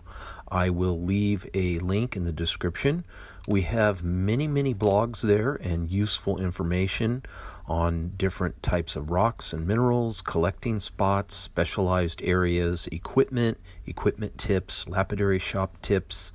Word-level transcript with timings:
I 0.50 0.70
will 0.70 1.02
leave 1.02 1.46
a 1.52 1.78
link 1.80 2.16
in 2.16 2.24
the 2.24 2.32
description. 2.32 3.04
We 3.46 3.60
have 3.62 4.02
many, 4.02 4.48
many 4.48 4.74
blogs 4.74 5.20
there 5.20 5.56
and 5.56 5.90
useful 5.90 6.40
information 6.40 7.22
on 7.68 8.12
different 8.16 8.62
types 8.62 8.96
of 8.96 9.10
rocks 9.10 9.52
and 9.52 9.66
minerals, 9.66 10.22
collecting 10.22 10.80
spots, 10.80 11.34
specialized 11.34 12.22
areas, 12.22 12.88
equipment, 12.90 13.58
equipment 13.86 14.38
tips, 14.38 14.88
lapidary 14.88 15.38
shop 15.38 15.80
tips, 15.82 16.32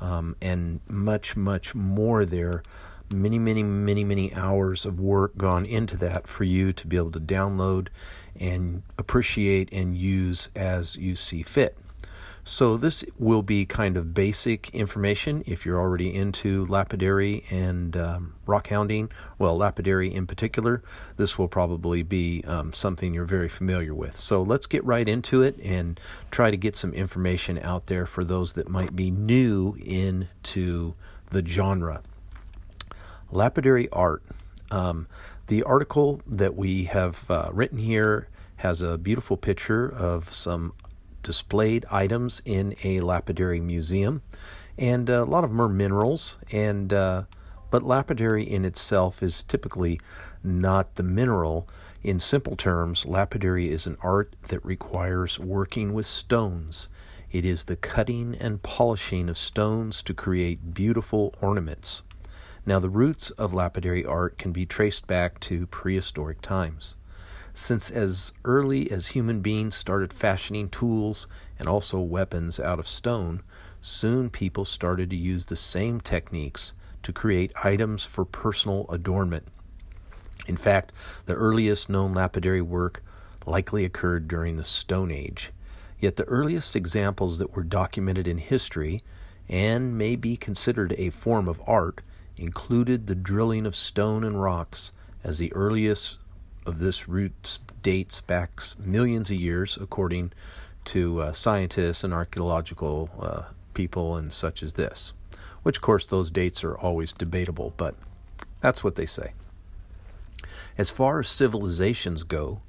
um, 0.00 0.34
and 0.42 0.80
much, 0.88 1.36
much 1.36 1.74
more 1.74 2.24
there. 2.24 2.62
Many, 3.10 3.38
many, 3.38 3.62
many, 3.62 4.04
many 4.04 4.34
hours 4.34 4.84
of 4.84 4.98
work 4.98 5.36
gone 5.36 5.66
into 5.66 5.96
that 5.98 6.26
for 6.26 6.44
you 6.44 6.72
to 6.72 6.86
be 6.86 6.96
able 6.96 7.12
to 7.12 7.20
download 7.20 7.88
and 8.38 8.82
appreciate 8.98 9.72
and 9.72 9.96
use 9.96 10.48
as 10.56 10.96
you 10.96 11.14
see 11.14 11.42
fit. 11.42 11.76
So, 12.44 12.76
this 12.76 13.04
will 13.20 13.42
be 13.42 13.64
kind 13.64 13.96
of 13.96 14.14
basic 14.14 14.74
information 14.74 15.44
if 15.46 15.64
you're 15.64 15.78
already 15.78 16.12
into 16.12 16.66
lapidary 16.66 17.44
and 17.52 17.96
um, 17.96 18.34
rock 18.46 18.66
hounding. 18.66 19.12
Well, 19.38 19.56
lapidary 19.56 20.12
in 20.12 20.26
particular, 20.26 20.82
this 21.16 21.38
will 21.38 21.46
probably 21.46 22.02
be 22.02 22.42
um, 22.44 22.72
something 22.72 23.14
you're 23.14 23.26
very 23.26 23.48
familiar 23.48 23.94
with. 23.94 24.16
So, 24.16 24.42
let's 24.42 24.66
get 24.66 24.84
right 24.84 25.06
into 25.06 25.40
it 25.40 25.56
and 25.62 26.00
try 26.32 26.50
to 26.50 26.56
get 26.56 26.74
some 26.74 26.92
information 26.94 27.60
out 27.60 27.86
there 27.86 28.06
for 28.06 28.24
those 28.24 28.54
that 28.54 28.68
might 28.68 28.96
be 28.96 29.12
new 29.12 29.76
into 29.80 30.94
the 31.30 31.46
genre. 31.46 32.02
Lapidary 33.30 33.88
art. 33.90 34.24
Um, 34.72 35.06
the 35.46 35.62
article 35.62 36.20
that 36.26 36.56
we 36.56 36.84
have 36.84 37.30
uh, 37.30 37.50
written 37.52 37.78
here 37.78 38.26
has 38.56 38.82
a 38.82 38.98
beautiful 38.98 39.36
picture 39.36 39.88
of 39.88 40.32
some 40.32 40.72
displayed 41.22 41.84
items 41.90 42.42
in 42.44 42.74
a 42.84 43.00
lapidary 43.00 43.60
museum, 43.60 44.22
and 44.78 45.08
a 45.08 45.24
lot 45.24 45.44
of 45.44 45.50
them 45.50 45.60
are 45.60 45.68
minerals. 45.68 46.38
And 46.50 46.92
uh, 46.92 47.24
but 47.70 47.82
lapidary 47.82 48.44
in 48.44 48.66
itself 48.66 49.22
is 49.22 49.42
typically 49.42 49.98
not 50.44 50.96
the 50.96 51.02
mineral. 51.02 51.66
In 52.02 52.20
simple 52.20 52.54
terms, 52.54 53.06
lapidary 53.06 53.70
is 53.70 53.86
an 53.86 53.96
art 54.02 54.36
that 54.48 54.64
requires 54.64 55.40
working 55.40 55.94
with 55.94 56.04
stones. 56.04 56.88
It 57.30 57.46
is 57.46 57.64
the 57.64 57.76
cutting 57.76 58.36
and 58.38 58.62
polishing 58.62 59.30
of 59.30 59.38
stones 59.38 60.02
to 60.02 60.12
create 60.12 60.74
beautiful 60.74 61.34
ornaments. 61.40 62.02
Now, 62.66 62.78
the 62.78 62.90
roots 62.90 63.30
of 63.30 63.54
lapidary 63.54 64.04
art 64.04 64.36
can 64.36 64.52
be 64.52 64.66
traced 64.66 65.06
back 65.06 65.40
to 65.40 65.66
prehistoric 65.66 66.42
times 66.42 66.94
since 67.54 67.90
as 67.90 68.32
early 68.44 68.90
as 68.90 69.08
human 69.08 69.40
beings 69.40 69.74
started 69.74 70.12
fashioning 70.12 70.68
tools 70.68 71.28
and 71.58 71.68
also 71.68 72.00
weapons 72.00 72.58
out 72.58 72.78
of 72.78 72.88
stone, 72.88 73.42
soon 73.80 74.30
people 74.30 74.64
started 74.64 75.10
to 75.10 75.16
use 75.16 75.46
the 75.46 75.56
same 75.56 76.00
techniques 76.00 76.72
to 77.02 77.12
create 77.12 77.52
items 77.62 78.04
for 78.04 78.24
personal 78.24 78.86
adornment. 78.88 79.46
In 80.46 80.56
fact, 80.56 80.92
the 81.26 81.34
earliest 81.34 81.88
known 81.88 82.14
lapidary 82.14 82.62
work 82.62 83.02
likely 83.46 83.84
occurred 83.84 84.28
during 84.28 84.56
the 84.56 84.64
Stone 84.64 85.10
Age. 85.10 85.50
Yet 85.98 86.16
the 86.16 86.24
earliest 86.24 86.74
examples 86.74 87.38
that 87.38 87.54
were 87.54 87.62
documented 87.62 88.26
in 88.26 88.38
history 88.38 89.02
and 89.48 89.96
may 89.96 90.16
be 90.16 90.36
considered 90.36 90.94
a 90.96 91.10
form 91.10 91.48
of 91.48 91.60
art 91.66 92.00
included 92.36 93.06
the 93.06 93.14
drilling 93.14 93.66
of 93.66 93.76
stone 93.76 94.24
and 94.24 94.40
rocks 94.40 94.92
as 95.22 95.38
the 95.38 95.52
earliest 95.52 96.18
of 96.66 96.78
this 96.78 97.08
route 97.08 97.58
dates 97.82 98.20
back 98.20 98.60
millions 98.78 99.30
of 99.30 99.36
years, 99.36 99.76
according 99.80 100.32
to 100.84 101.20
uh, 101.20 101.32
scientists 101.32 102.04
and 102.04 102.12
archaeological 102.12 103.10
uh, 103.20 103.42
people 103.74 104.16
and 104.16 104.32
such 104.32 104.62
as 104.62 104.74
this. 104.74 105.14
Which, 105.62 105.78
of 105.78 105.82
course, 105.82 106.06
those 106.06 106.30
dates 106.30 106.64
are 106.64 106.76
always 106.76 107.12
debatable, 107.12 107.72
but 107.76 107.94
that's 108.60 108.82
what 108.82 108.96
they 108.96 109.06
say. 109.06 109.32
As 110.78 110.90
far 110.90 111.20
as 111.20 111.28
civilizations 111.28 112.22
go, 112.22 112.62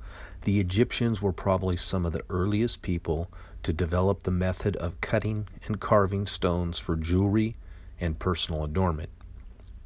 the 0.43 0.59
Egyptians 0.59 1.21
were 1.21 1.31
probably 1.31 1.77
some 1.77 2.05
of 2.05 2.13
the 2.13 2.23
earliest 2.29 2.81
people 2.81 3.31
to 3.63 3.71
develop 3.71 4.23
the 4.23 4.31
method 4.31 4.75
of 4.75 4.99
cutting 4.99 5.47
and 5.65 5.79
carving 5.79 6.25
stones 6.25 6.77
for 6.77 6.95
jewelry 6.97 7.55
and 7.99 8.19
personal 8.19 8.63
adornment. 8.63 9.09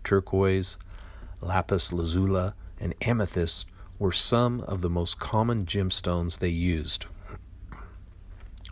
Turquoise, 0.03 0.78
lapis 1.41 1.94
lazuli, 1.94 2.51
and 2.79 2.96
amethyst 3.01 3.67
were 4.00 4.12
some 4.12 4.62
of 4.62 4.81
the 4.81 4.90
most 4.90 5.19
common 5.19 5.66
gemstones 5.66 6.40
they 6.40 6.50
used. 6.50 7.06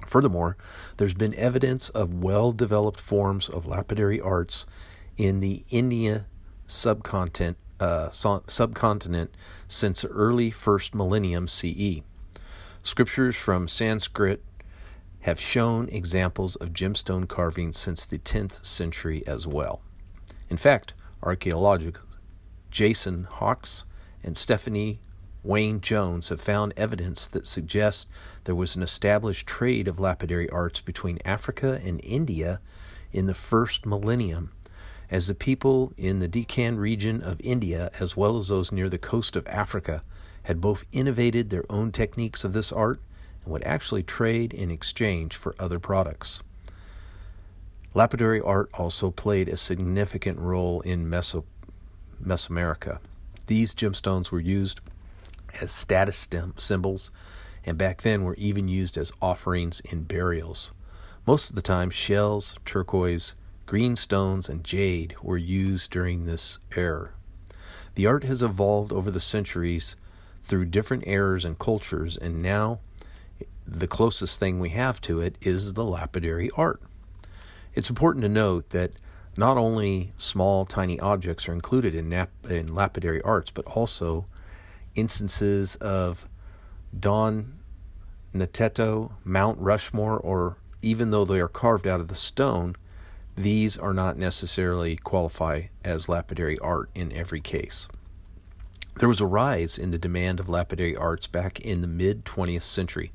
Furthermore, 0.05 0.55
there's 0.97 1.13
been 1.13 1.33
evidence 1.35 1.89
of 1.89 2.13
well 2.13 2.51
developed 2.51 2.99
forms 2.99 3.49
of 3.49 3.65
lapidary 3.65 4.21
arts 4.21 4.65
in 5.17 5.39
the 5.39 5.63
India 5.69 6.27
subcontinent, 6.67 7.57
uh, 7.79 8.09
subcontinent 8.11 9.35
since 9.67 10.05
early 10.05 10.51
first 10.51 10.93
millennium 10.93 11.47
CE. 11.47 12.01
Scriptures 12.83 13.35
from 13.35 13.67
Sanskrit 13.67 14.43
have 15.21 15.39
shown 15.39 15.89
examples 15.89 16.55
of 16.57 16.71
gemstone 16.71 17.27
carving 17.27 17.73
since 17.73 18.05
the 18.05 18.19
10th 18.19 18.63
century 18.63 19.25
as 19.25 19.47
well. 19.47 19.81
In 20.49 20.57
fact, 20.57 20.93
archaeologists 21.23 21.99
Jason 22.69 23.23
Hawkes 23.23 23.85
and 24.23 24.35
Stephanie 24.35 24.99
Wynne-Jones 25.45 26.29
have 26.29 26.41
found 26.41 26.73
evidence 26.75 27.27
that 27.27 27.45
suggests 27.45 28.07
there 28.45 28.55
was 28.55 28.75
an 28.75 28.81
established 28.81 29.45
trade 29.45 29.87
of 29.87 29.99
lapidary 29.99 30.49
arts 30.49 30.81
between 30.81 31.19
Africa 31.23 31.79
and 31.85 32.01
India 32.03 32.59
in 33.13 33.27
the 33.27 33.35
first 33.35 33.85
millennium, 33.85 34.51
as 35.11 35.27
the 35.27 35.35
people 35.35 35.93
in 35.97 36.19
the 36.19 36.27
Deccan 36.27 36.77
region 36.77 37.21
of 37.21 37.39
India, 37.41 37.91
as 37.99 38.17
well 38.17 38.37
as 38.37 38.47
those 38.47 38.71
near 38.71 38.89
the 38.89 38.97
coast 38.97 39.35
of 39.35 39.47
Africa, 39.47 40.01
had 40.43 40.59
both 40.61 40.85
innovated 40.91 41.49
their 41.49 41.63
own 41.69 41.91
techniques 41.91 42.43
of 42.43 42.53
this 42.53 42.71
art 42.71 42.99
and 43.43 43.53
would 43.53 43.63
actually 43.63 44.03
trade 44.03 44.53
in 44.53 44.71
exchange 44.71 45.35
for 45.35 45.55
other 45.59 45.79
products. 45.79 46.41
Lapidary 47.93 48.41
art 48.41 48.69
also 48.73 49.11
played 49.11 49.47
a 49.47 49.57
significant 49.57 50.39
role 50.39 50.81
in 50.81 51.05
Meso- 51.05 51.45
Mesoamerica. 52.21 52.99
These 53.47 53.75
gemstones 53.75 54.31
were 54.31 54.39
used 54.39 54.81
as 55.61 55.71
status 55.71 56.27
symbols, 56.57 57.11
and 57.65 57.77
back 57.77 58.01
then 58.01 58.23
were 58.23 58.35
even 58.35 58.67
used 58.67 58.97
as 58.97 59.11
offerings 59.21 59.79
in 59.81 60.03
burials. 60.03 60.71
Most 61.25 61.49
of 61.49 61.55
the 61.55 61.61
time, 61.61 61.89
shells, 61.89 62.59
turquoise, 62.65 63.33
green 63.65 63.95
stones, 63.95 64.47
and 64.47 64.63
jade 64.63 65.15
were 65.21 65.37
used 65.37 65.89
during 65.91 66.25
this 66.25 66.59
era. 66.75 67.09
The 67.95 68.05
art 68.05 68.23
has 68.25 68.43
evolved 68.43 68.93
over 68.93 69.09
the 69.09 69.19
centuries 69.19 69.95
through 70.41 70.65
different 70.65 71.07
eras 71.07 71.45
and 71.45 71.57
cultures, 71.57 72.17
and 72.17 72.43
now 72.43 72.79
the 73.65 73.87
closest 73.87 74.39
thing 74.39 74.59
we 74.59 74.69
have 74.69 75.01
to 75.01 75.19
it 75.21 75.37
is 75.41 75.73
the 75.73 75.83
lapidary 75.83 76.51
art. 76.55 76.81
It's 77.73 77.89
important 77.89 78.23
to 78.23 78.29
note 78.29 78.69
that 78.69 78.91
not 79.37 79.57
only 79.57 80.13
small, 80.17 80.65
tiny 80.65 80.99
objects 80.99 81.49
are 81.49 81.53
included 81.53 81.95
in, 81.95 82.07
nap- 82.07 82.29
in 82.47 82.73
lapidary 82.73 83.21
arts, 83.23 83.49
but 83.49 83.65
also 83.65 84.25
instances 84.95 85.75
of 85.77 86.27
Don 86.97 87.59
Nateto, 88.33 89.11
Mount 89.23 89.59
Rushmore, 89.59 90.17
or 90.19 90.57
even 90.81 91.11
though 91.11 91.25
they 91.25 91.39
are 91.39 91.47
carved 91.47 91.87
out 91.87 91.99
of 91.99 92.07
the 92.07 92.15
stone, 92.15 92.75
these 93.37 93.77
are 93.77 93.93
not 93.93 94.17
necessarily 94.17 94.95
qualify 94.95 95.63
as 95.83 96.07
lapidary 96.09 96.57
art 96.59 96.89
in 96.95 97.11
every 97.11 97.41
case. 97.41 97.87
There 98.97 99.09
was 99.09 99.19
a 99.19 99.25
rise 99.25 99.77
in 99.77 99.91
the 99.91 99.97
demand 99.97 100.39
of 100.39 100.47
lapidary 100.47 100.95
arts 100.95 101.27
back 101.27 101.59
in 101.59 101.81
the 101.81 101.87
mid 101.87 102.23
20th 102.23 102.61
century. 102.61 103.11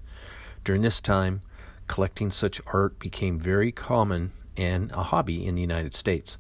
During 0.62 0.82
this 0.82 1.00
time, 1.00 1.40
collecting 1.86 2.30
such 2.30 2.60
art 2.66 2.98
became 2.98 3.38
very 3.38 3.72
common 3.72 4.32
and 4.56 4.92
a 4.92 5.04
hobby 5.04 5.46
in 5.46 5.54
the 5.54 5.60
United 5.62 5.94
States. 5.94 6.36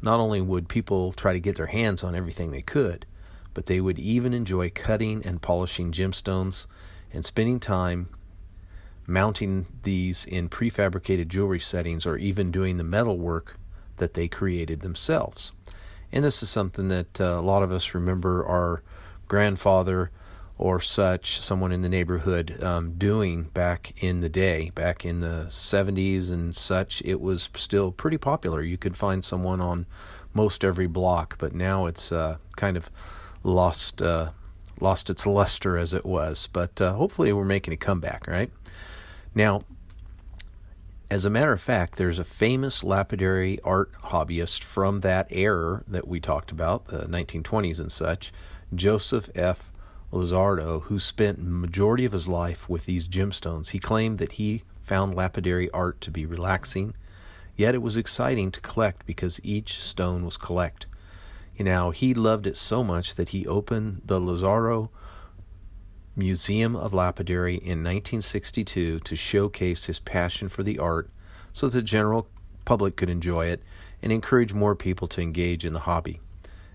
Not 0.00 0.20
only 0.20 0.40
would 0.40 0.68
people 0.68 1.12
try 1.12 1.32
to 1.32 1.40
get 1.40 1.56
their 1.56 1.66
hands 1.66 2.04
on 2.04 2.14
everything 2.14 2.52
they 2.52 2.62
could, 2.62 3.04
but 3.54 3.66
they 3.66 3.80
would 3.80 3.98
even 3.98 4.34
enjoy 4.34 4.70
cutting 4.70 5.24
and 5.24 5.40
polishing 5.40 5.92
gemstones 5.92 6.66
and 7.12 7.24
spending 7.24 7.60
time 7.60 8.08
mounting 9.06 9.66
these 9.82 10.24
in 10.24 10.48
prefabricated 10.48 11.28
jewelry 11.28 11.60
settings 11.60 12.06
or 12.06 12.16
even 12.16 12.50
doing 12.50 12.76
the 12.76 12.84
metal 12.84 13.18
work 13.18 13.56
that 13.96 14.14
they 14.14 14.28
created 14.28 14.80
themselves. 14.80 15.52
And 16.12 16.24
this 16.24 16.42
is 16.42 16.50
something 16.50 16.88
that 16.88 17.20
uh, 17.20 17.24
a 17.24 17.40
lot 17.40 17.62
of 17.62 17.72
us 17.72 17.94
remember 17.94 18.44
our 18.46 18.82
grandfather 19.28 20.10
or 20.56 20.80
such, 20.80 21.40
someone 21.40 21.72
in 21.72 21.82
the 21.82 21.88
neighborhood 21.88 22.62
um, 22.62 22.92
doing 22.92 23.44
back 23.44 23.92
in 24.02 24.20
the 24.20 24.28
day, 24.28 24.70
back 24.74 25.04
in 25.04 25.20
the 25.20 25.46
70s 25.48 26.30
and 26.30 26.54
such, 26.54 27.02
it 27.04 27.20
was 27.20 27.48
still 27.56 27.90
pretty 27.90 28.18
popular. 28.18 28.62
You 28.62 28.78
could 28.78 28.96
find 28.96 29.24
someone 29.24 29.60
on 29.60 29.86
most 30.32 30.64
every 30.64 30.86
block, 30.86 31.36
but 31.38 31.52
now 31.52 31.86
it's 31.86 32.12
uh, 32.12 32.36
kind 32.56 32.76
of 32.76 32.90
lost 33.44 34.02
uh, 34.02 34.30
lost 34.80 35.08
its 35.08 35.26
luster 35.26 35.78
as 35.78 35.94
it 35.94 36.04
was. 36.04 36.48
But 36.52 36.80
uh, 36.80 36.94
hopefully, 36.94 37.32
we're 37.32 37.44
making 37.44 37.74
a 37.74 37.76
comeback, 37.76 38.26
right? 38.26 38.50
Now, 39.34 39.62
as 41.10 41.24
a 41.24 41.30
matter 41.30 41.52
of 41.52 41.60
fact, 41.60 41.96
there's 41.96 42.18
a 42.18 42.24
famous 42.24 42.82
lapidary 42.82 43.60
art 43.62 43.92
hobbyist 43.92 44.64
from 44.64 45.00
that 45.00 45.28
era 45.30 45.82
that 45.86 46.08
we 46.08 46.18
talked 46.18 46.50
about, 46.50 46.86
the 46.86 47.06
1920s 47.06 47.78
and 47.78 47.92
such, 47.92 48.32
Joseph 48.74 49.30
F. 49.34 49.70
Lizzadro, 50.12 50.82
who 50.82 50.98
spent 50.98 51.42
majority 51.42 52.04
of 52.04 52.12
his 52.12 52.28
life 52.28 52.68
with 52.68 52.86
these 52.86 53.08
gemstones. 53.08 53.68
He 53.70 53.78
claimed 53.78 54.18
that 54.18 54.32
he 54.32 54.62
found 54.82 55.14
lapidary 55.14 55.70
art 55.70 56.00
to 56.02 56.10
be 56.10 56.24
relaxing, 56.24 56.94
yet 57.56 57.74
it 57.74 57.82
was 57.82 57.96
exciting 57.96 58.50
to 58.52 58.60
collect 58.60 59.06
because 59.06 59.40
each 59.42 59.80
stone 59.80 60.24
was 60.24 60.36
collect. 60.36 60.86
You 61.56 61.64
know, 61.64 61.90
he 61.90 62.14
loved 62.14 62.46
it 62.46 62.56
so 62.56 62.82
much 62.82 63.14
that 63.14 63.28
he 63.28 63.46
opened 63.46 64.02
the 64.04 64.20
Lizzadro 64.20 64.88
Museum 66.16 66.74
of 66.74 66.92
Lapidary 66.92 67.54
in 67.54 67.82
1962 67.82 69.00
to 69.00 69.16
showcase 69.16 69.86
his 69.86 70.00
passion 70.00 70.48
for 70.48 70.62
the 70.62 70.78
art 70.78 71.10
so 71.52 71.68
that 71.68 71.78
the 71.78 71.82
general 71.82 72.28
public 72.64 72.96
could 72.96 73.08
enjoy 73.08 73.46
it 73.46 73.62
and 74.02 74.12
encourage 74.12 74.52
more 74.52 74.74
people 74.74 75.06
to 75.08 75.20
engage 75.20 75.64
in 75.64 75.72
the 75.72 75.80
hobby. 75.80 76.20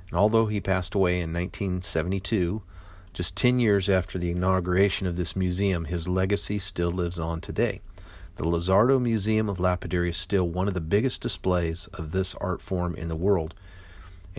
And 0.10 0.18
although 0.18 0.48
he 0.48 0.62
passed 0.62 0.96
away 0.96 1.20
in 1.20 1.34
1972, 1.34 2.64
just 3.14 3.36
10 3.36 3.60
years 3.60 3.90
after 3.90 4.18
the 4.18 4.32
inauguration 4.32 5.08
of 5.08 5.18
this 5.18 5.36
museum, 5.36 5.86
his 5.86 6.08
legacy 6.08 6.58
still 6.58 6.92
lives 6.92 7.20
on 7.20 7.42
today. 7.42 7.82
The 8.38 8.46
Lizzadro 8.46 9.02
Museum 9.02 9.50
of 9.50 9.60
Lapidary 9.60 10.12
is 10.12 10.18
still 10.18 10.48
one 10.48 10.70
of 10.70 10.74
the 10.74 10.82
biggest 10.82 11.22
displays 11.22 11.88
of 11.88 12.12
this 12.12 12.34
art 12.36 12.62
form 12.62 12.96
in 12.96 13.10
the 13.10 13.16
world, 13.16 13.54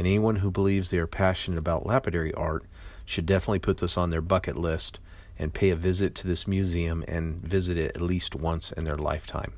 and 0.01 0.07
anyone 0.07 0.37
who 0.37 0.51
believes 0.51 0.89
they 0.89 0.97
are 0.97 1.07
passionate 1.07 1.59
about 1.59 1.85
lapidary 1.85 2.33
art 2.33 2.65
should 3.05 3.27
definitely 3.27 3.59
put 3.59 3.77
this 3.77 3.99
on 3.99 4.09
their 4.09 4.23
bucket 4.23 4.57
list 4.57 4.99
and 5.39 5.53
pay 5.53 5.69
a 5.69 5.77
visit 5.77 6.15
to 6.15 6.27
this 6.27 6.49
museum 6.49 7.05
and 7.07 7.35
visit 7.37 7.77
it 7.77 7.95
at 7.95 8.01
least 8.01 8.35
once 8.35 8.73
in 8.73 8.85
their 8.85 8.97
lifetime. 8.97 9.53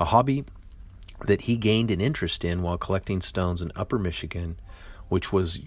A 0.00 0.06
hobby 0.06 0.44
that 1.26 1.42
he 1.42 1.56
gained 1.56 1.92
an 1.92 2.00
interest 2.00 2.44
in 2.44 2.62
while 2.62 2.76
collecting 2.76 3.22
stones 3.22 3.62
in 3.62 3.70
Upper 3.76 3.96
Michigan, 3.96 4.58
which 5.08 5.32
was 5.32 5.60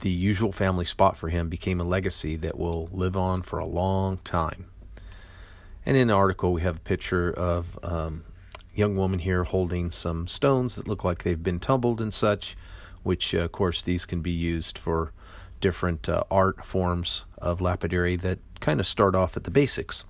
the 0.00 0.10
usual 0.10 0.52
family 0.52 0.84
spot 0.84 1.16
for 1.16 1.30
him, 1.30 1.48
became 1.48 1.80
a 1.80 1.84
legacy 1.84 2.36
that 2.36 2.58
will 2.58 2.90
live 2.92 3.16
on 3.16 3.40
for 3.40 3.58
a 3.58 3.64
long 3.64 4.18
time. 4.18 4.66
And 5.86 5.96
in 5.96 6.08
the 6.08 6.14
article, 6.14 6.52
we 6.52 6.60
have 6.60 6.76
a 6.76 6.80
picture 6.80 7.32
of 7.32 7.78
um, 7.82 8.24
young 8.74 8.94
woman 8.94 9.20
here 9.20 9.44
holding 9.44 9.90
some 9.90 10.28
stones 10.28 10.74
that 10.74 10.86
look 10.86 11.02
like 11.02 11.22
they've 11.22 11.42
been 11.42 11.60
tumbled 11.60 12.02
and 12.02 12.12
such, 12.12 12.58
which, 13.06 13.34
uh, 13.34 13.38
of 13.38 13.52
course, 13.52 13.82
these 13.82 14.04
can 14.04 14.20
be 14.20 14.32
used 14.32 14.76
for 14.76 15.12
different 15.60 16.08
uh, 16.08 16.24
art 16.30 16.64
forms 16.64 17.24
of 17.38 17.60
lapidary 17.60 18.16
that 18.16 18.38
kind 18.60 18.80
of 18.80 18.86
start 18.86 19.14
off 19.14 19.36
at 19.36 19.44
the 19.44 19.50
basics. 19.50 20.04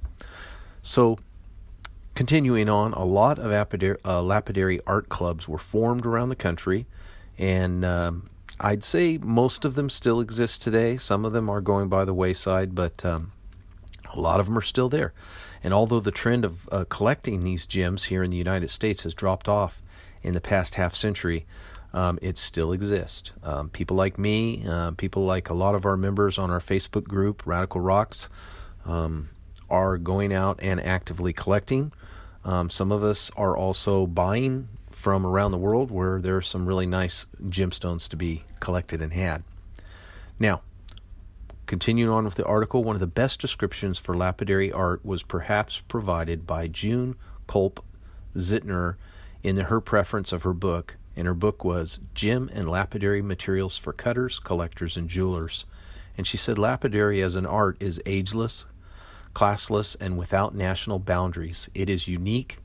So, 0.82 1.18
continuing 2.14 2.68
on, 2.68 2.92
a 2.94 3.04
lot 3.04 3.38
of 3.38 3.50
lapidary, 3.50 3.98
uh, 4.04 4.22
lapidary 4.22 4.80
art 4.86 5.08
clubs 5.08 5.46
were 5.46 5.58
formed 5.58 6.06
around 6.06 6.30
the 6.30 6.36
country, 6.36 6.86
and 7.38 7.84
um, 7.84 8.28
I'd 8.58 8.84
say 8.84 9.18
most 9.18 9.64
of 9.64 9.74
them 9.74 9.90
still 9.90 10.20
exist 10.20 10.62
today. 10.62 10.96
Some 10.96 11.24
of 11.24 11.32
them 11.32 11.50
are 11.50 11.60
going 11.60 11.88
by 11.88 12.06
the 12.06 12.14
wayside, 12.14 12.74
but 12.74 13.04
um, 13.04 13.32
a 14.14 14.20
lot 14.20 14.40
of 14.40 14.46
them 14.46 14.56
are 14.56 14.62
still 14.62 14.88
there. 14.88 15.12
And 15.62 15.74
although 15.74 16.00
the 16.00 16.10
trend 16.10 16.44
of 16.44 16.68
uh, 16.72 16.84
collecting 16.88 17.40
these 17.40 17.66
gems 17.66 18.04
here 18.04 18.22
in 18.22 18.30
the 18.30 18.36
United 18.36 18.70
States 18.70 19.02
has 19.02 19.14
dropped 19.14 19.48
off 19.48 19.82
in 20.22 20.32
the 20.34 20.40
past 20.40 20.76
half 20.76 20.94
century, 20.94 21.44
um, 21.96 22.18
it 22.20 22.36
still 22.36 22.72
exists. 22.72 23.32
Um, 23.42 23.70
people 23.70 23.96
like 23.96 24.18
me, 24.18 24.62
uh, 24.68 24.90
people 24.92 25.24
like 25.24 25.48
a 25.48 25.54
lot 25.54 25.74
of 25.74 25.86
our 25.86 25.96
members 25.96 26.36
on 26.36 26.50
our 26.50 26.60
Facebook 26.60 27.04
group, 27.04 27.46
Radical 27.46 27.80
Rocks, 27.80 28.28
um, 28.84 29.30
are 29.70 29.96
going 29.96 30.32
out 30.32 30.58
and 30.60 30.78
actively 30.78 31.32
collecting. 31.32 31.92
Um, 32.44 32.68
some 32.68 32.92
of 32.92 33.02
us 33.02 33.30
are 33.34 33.56
also 33.56 34.06
buying 34.06 34.68
from 34.90 35.24
around 35.24 35.52
the 35.52 35.58
world 35.58 35.90
where 35.90 36.20
there 36.20 36.36
are 36.36 36.42
some 36.42 36.66
really 36.66 36.86
nice 36.86 37.26
gemstones 37.44 38.08
to 38.10 38.16
be 38.16 38.44
collected 38.60 39.00
and 39.00 39.14
had. 39.14 39.42
Now, 40.38 40.60
continuing 41.64 42.10
on 42.10 42.24
with 42.24 42.34
the 42.34 42.44
article, 42.44 42.84
one 42.84 42.94
of 42.94 43.00
the 43.00 43.06
best 43.06 43.40
descriptions 43.40 43.98
for 43.98 44.14
lapidary 44.14 44.70
art 44.70 45.04
was 45.04 45.22
perhaps 45.22 45.80
provided 45.88 46.46
by 46.46 46.68
June 46.68 47.16
Culp 47.46 47.82
Zeitner 48.36 48.96
in 49.42 49.56
the, 49.56 49.64
her 49.64 49.80
preference 49.80 50.30
of 50.30 50.42
her 50.42 50.52
book, 50.52 50.96
and 51.16 51.26
her 51.26 51.34
book 51.34 51.64
was 51.64 52.00
Gem 52.14 52.50
and 52.52 52.68
Lapidary 52.68 53.22
Materials 53.22 53.78
for 53.78 53.92
Cutters, 53.92 54.38
Collectors, 54.38 54.96
and 54.96 55.08
Jewelers. 55.08 55.64
And 56.18 56.26
she 56.26 56.36
said 56.36 56.58
lapidary 56.58 57.22
as 57.22 57.36
an 57.36 57.46
art 57.46 57.76
is 57.80 58.00
ageless, 58.04 58.66
classless, 59.34 59.96
and 60.00 60.18
without 60.18 60.54
national 60.54 60.98
boundaries. 60.98 61.68
It 61.74 61.88
is 61.88 62.06
unique 62.06 62.58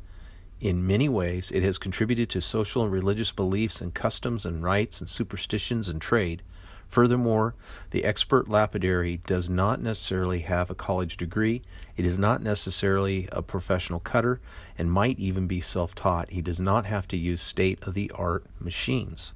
in 0.59 0.85
many 0.85 1.09
ways. 1.09 1.51
It 1.51 1.63
has 1.63 1.77
contributed 1.77 2.29
to 2.29 2.41
social 2.41 2.83
and 2.83 2.91
religious 2.91 3.31
beliefs 3.31 3.81
and 3.81 3.93
customs 3.93 4.45
and 4.45 4.63
rites 4.63 5.01
and 5.01 5.09
superstitions 5.09 5.89
and 5.89 6.01
trade. 6.01 6.41
Furthermore, 6.91 7.55
the 7.91 8.03
expert 8.03 8.49
lapidary 8.49 9.21
does 9.25 9.49
not 9.49 9.81
necessarily 9.81 10.39
have 10.39 10.69
a 10.69 10.75
college 10.75 11.15
degree. 11.15 11.61
It 11.95 12.05
is 12.05 12.17
not 12.17 12.43
necessarily 12.43 13.29
a 13.31 13.41
professional 13.41 14.01
cutter 14.01 14.41
and 14.77 14.91
might 14.91 15.17
even 15.17 15.47
be 15.47 15.61
self 15.61 15.95
taught. 15.95 16.31
He 16.31 16.41
does 16.41 16.59
not 16.59 16.85
have 16.85 17.07
to 17.07 17.17
use 17.17 17.39
state 17.39 17.81
of 17.83 17.93
the 17.93 18.11
art 18.13 18.45
machines. 18.59 19.31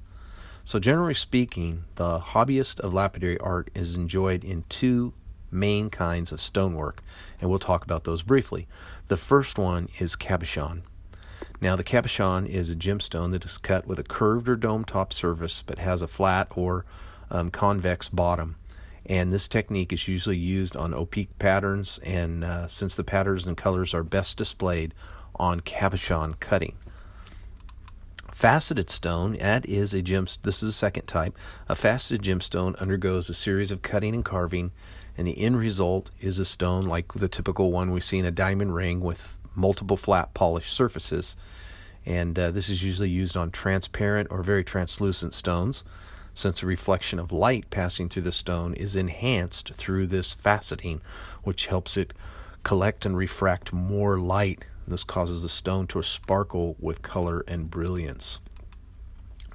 So, 0.66 0.78
generally 0.78 1.14
speaking, 1.14 1.84
the 1.94 2.20
hobbyist 2.20 2.78
of 2.80 2.92
lapidary 2.92 3.38
art 3.38 3.70
is 3.74 3.96
enjoyed 3.96 4.44
in 4.44 4.64
two 4.68 5.14
main 5.50 5.88
kinds 5.88 6.32
of 6.32 6.42
stonework, 6.42 7.02
and 7.40 7.48
we'll 7.48 7.58
talk 7.58 7.84
about 7.84 8.04
those 8.04 8.20
briefly. 8.20 8.68
The 9.08 9.16
first 9.16 9.58
one 9.58 9.88
is 9.98 10.14
cabochon. 10.14 10.82
Now, 11.62 11.74
the 11.74 11.84
cabochon 11.84 12.46
is 12.46 12.68
a 12.68 12.76
gemstone 12.76 13.30
that 13.30 13.46
is 13.46 13.56
cut 13.56 13.86
with 13.86 13.98
a 13.98 14.02
curved 14.02 14.46
or 14.46 14.56
dome 14.56 14.84
top 14.84 15.14
surface 15.14 15.64
but 15.66 15.78
has 15.78 16.02
a 16.02 16.08
flat 16.08 16.48
or 16.54 16.84
um, 17.30 17.50
convex 17.50 18.08
bottom. 18.08 18.56
And 19.08 19.32
this 19.32 19.46
technique 19.46 19.92
is 19.92 20.08
usually 20.08 20.36
used 20.36 20.76
on 20.76 20.92
opaque 20.92 21.38
patterns, 21.38 22.00
and 22.02 22.42
uh, 22.42 22.66
since 22.66 22.96
the 22.96 23.04
patterns 23.04 23.46
and 23.46 23.56
colors 23.56 23.94
are 23.94 24.02
best 24.02 24.36
displayed 24.36 24.94
on 25.36 25.60
cabochon 25.60 26.38
cutting. 26.40 26.76
Faceted 28.32 28.90
stone, 28.90 29.34
that 29.38 29.64
is 29.64 29.94
a 29.94 30.02
gem. 30.02 30.26
This 30.42 30.62
is 30.62 30.70
a 30.70 30.72
second 30.72 31.06
type. 31.06 31.38
A 31.68 31.76
faceted 31.76 32.22
gemstone 32.22 32.74
undergoes 32.80 33.30
a 33.30 33.34
series 33.34 33.70
of 33.70 33.80
cutting 33.80 34.14
and 34.14 34.24
carving, 34.24 34.72
and 35.16 35.26
the 35.26 35.38
end 35.38 35.58
result 35.58 36.10
is 36.20 36.38
a 36.38 36.44
stone 36.44 36.84
like 36.84 37.12
the 37.14 37.28
typical 37.28 37.70
one 37.70 37.92
we 37.92 38.00
see 38.00 38.18
in 38.18 38.24
a 38.24 38.30
diamond 38.30 38.74
ring 38.74 39.00
with 39.00 39.38
multiple 39.56 39.96
flat 39.96 40.34
polished 40.34 40.74
surfaces. 40.74 41.36
And 42.04 42.38
uh, 42.38 42.50
this 42.50 42.68
is 42.68 42.84
usually 42.84 43.08
used 43.08 43.36
on 43.36 43.50
transparent 43.50 44.28
or 44.30 44.42
very 44.42 44.64
translucent 44.64 45.32
stones 45.32 45.82
since 46.36 46.60
the 46.60 46.66
reflection 46.66 47.18
of 47.18 47.32
light 47.32 47.68
passing 47.70 48.08
through 48.08 48.22
the 48.22 48.30
stone 48.30 48.74
is 48.74 48.94
enhanced 48.94 49.72
through 49.74 50.06
this 50.06 50.34
faceting, 50.34 51.00
which 51.42 51.66
helps 51.66 51.96
it 51.96 52.12
collect 52.62 53.06
and 53.06 53.16
refract 53.16 53.72
more 53.72 54.18
light. 54.20 54.64
This 54.86 55.02
causes 55.02 55.42
the 55.42 55.48
stone 55.48 55.86
to 55.88 56.02
sparkle 56.02 56.76
with 56.78 57.02
color 57.02 57.42
and 57.48 57.70
brilliance. 57.70 58.38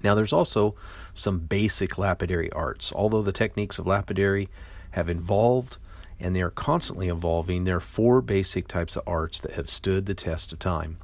Now, 0.04 0.16
there's 0.16 0.34
also 0.34 0.76
some 1.14 1.40
basic 1.40 2.00
lapidary 2.00 2.52
arts. 2.52 2.92
Although 2.92 3.22
the 3.22 3.32
techniques 3.32 3.78
of 3.78 3.86
lapidary 3.86 4.50
have 4.92 5.08
evolved 5.08 5.78
and 6.20 6.36
they 6.36 6.42
are 6.42 6.50
constantly 6.50 7.10
evolving, 7.10 7.64
there 7.64 7.78
are 7.78 7.80
four 7.80 8.22
basic 8.22 8.68
types 8.68 8.96
of 8.96 9.04
arts 9.06 9.40
that 9.40 9.54
have 9.54 9.70
stood 9.70 10.08
the 10.08 10.16
test 10.16 10.52
of 10.52 10.60
time 10.60 10.98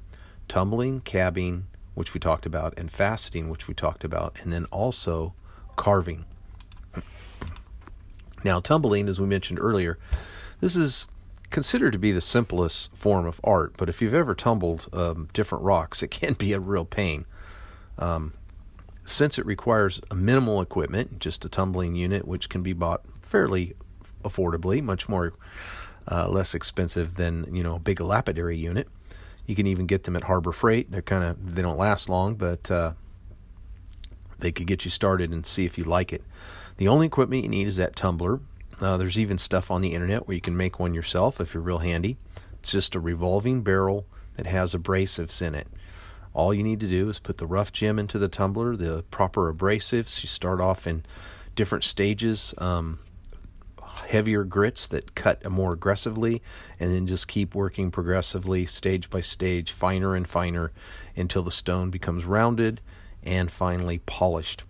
tumbling, 0.48 1.02
cabbing, 1.02 1.68
which 1.94 2.14
we 2.14 2.20
talked 2.20 2.46
about, 2.46 2.74
and 2.78 2.90
faceting, 2.90 3.50
which 3.50 3.68
we 3.68 3.74
talked 3.74 4.04
about, 4.04 4.40
and 4.42 4.52
then 4.52 4.66
also 4.72 5.34
carving. 5.78 6.26
Now, 8.44 8.60
tumbling, 8.60 9.08
as 9.08 9.20
we 9.20 9.28
mentioned 9.28 9.60
earlier, 9.60 9.98
this 10.60 10.76
is 10.76 11.08
considered 11.50 11.94
to 11.94 12.00
be 12.00 12.12
the 12.12 12.22
simplest 12.22 12.96
form 12.96 13.26
of 13.26 13.40
art, 13.44 13.76
but 13.78 13.90
if 13.90 14.02
you've 14.02 14.14
ever 14.14 14.36
tumbled 14.36 14.88
um, 14.94 15.30
different 15.34 15.64
rocks, 15.64 16.04
it 16.04 16.08
can 16.12 16.34
be 16.34 16.54
a 16.54 16.60
real 16.60 16.86
pain. 16.86 17.26
Um, 17.98 18.34
since 19.06 19.40
it 19.40 19.46
requires 19.46 20.02
minimal 20.14 20.62
equipment, 20.62 21.20
just 21.20 21.46
a 21.46 21.50
tumbling 21.50 21.96
unit, 21.96 22.28
which 22.28 22.50
can 22.50 22.62
be 22.62 22.74
bought 22.74 23.08
fairly 23.22 23.74
affordably, 24.24 24.84
much 24.84 25.08
more 25.08 25.34
uh, 26.10 26.28
less 26.28 26.54
expensive 26.54 27.16
than 27.16 27.54
you 27.56 27.64
know 27.64 27.76
a 27.76 27.80
big 27.80 28.02
lapidary 28.02 28.58
unit. 28.58 28.88
You 29.46 29.56
can 29.56 29.66
even 29.66 29.86
get 29.86 30.04
them 30.04 30.18
at 30.18 30.24
Harbor 30.24 30.52
Freight. 30.52 30.92
They're 30.92 31.02
kind 31.02 31.24
of 31.24 31.56
they 31.56 31.62
don't 31.62 31.78
last 31.78 32.10
long, 32.10 32.36
but 32.36 32.70
uh, 32.70 32.94
they 34.40 34.52
could 34.52 34.68
get 34.68 34.86
you 34.86 34.92
started 34.92 35.32
and 35.32 35.46
see 35.46 35.66
if 35.66 35.78
you 35.78 35.84
like 35.84 36.14
it. 36.14 36.24
The 36.78 36.88
only 36.88 37.08
equipment 37.08 37.44
you 37.44 37.50
need 37.50 37.68
is 37.68 37.78
that 37.78 37.96
tumbler, 37.96 38.40
Uh, 38.80 38.96
there's 38.96 39.18
even 39.18 39.40
stuff 39.40 39.72
on 39.72 39.82
the 39.82 39.96
internet 39.96 40.28
where 40.28 40.36
you 40.36 40.42
can 40.42 40.56
make 40.56 40.80
one 40.80 40.94
yourself 40.94 41.42
if 41.42 41.54
you're 41.54 41.64
real 41.64 41.80
handy. 41.80 42.16
It's 42.60 42.72
just 42.72 42.94
a 42.94 43.00
revolving 43.00 43.64
barrel 43.64 44.06
that 44.36 44.46
has 44.46 44.76
abrasives 44.76 45.42
in 45.42 45.56
it. 45.56 45.68
All 46.34 46.54
you 46.54 46.62
need 46.62 46.80
to 46.82 46.88
do 46.88 47.10
is 47.10 47.18
put 47.18 47.38
the 47.38 47.48
rough 47.48 47.72
gem 47.72 47.98
into 47.98 48.20
the 48.20 48.28
tumbler, 48.28 48.76
the 48.76 49.04
proper 49.10 49.52
abrasives. 49.52 50.22
You 50.22 50.28
start 50.28 50.62
off 50.62 50.86
in 50.86 51.04
different 51.56 51.84
stages, 51.86 52.54
um, 52.60 53.00
heavier 54.10 54.44
grits 54.44 54.86
that 54.88 55.16
cut 55.16 55.44
more 55.50 55.74
aggressively, 55.74 56.44
and 56.80 56.94
then 56.94 57.08
just 57.08 57.28
keep 57.28 57.56
working 57.56 57.90
progressively, 57.90 58.68
stage 58.68 59.10
by 59.10 59.22
stage, 59.22 59.72
finer 59.72 60.16
and 60.16 60.30
finer, 60.30 60.72
until 61.16 61.42
the 61.42 61.50
stone 61.50 61.90
becomes 61.90 62.26
rounded 62.26 62.80
and 63.28 63.52
finally 63.52 64.00
polished. 64.00 64.64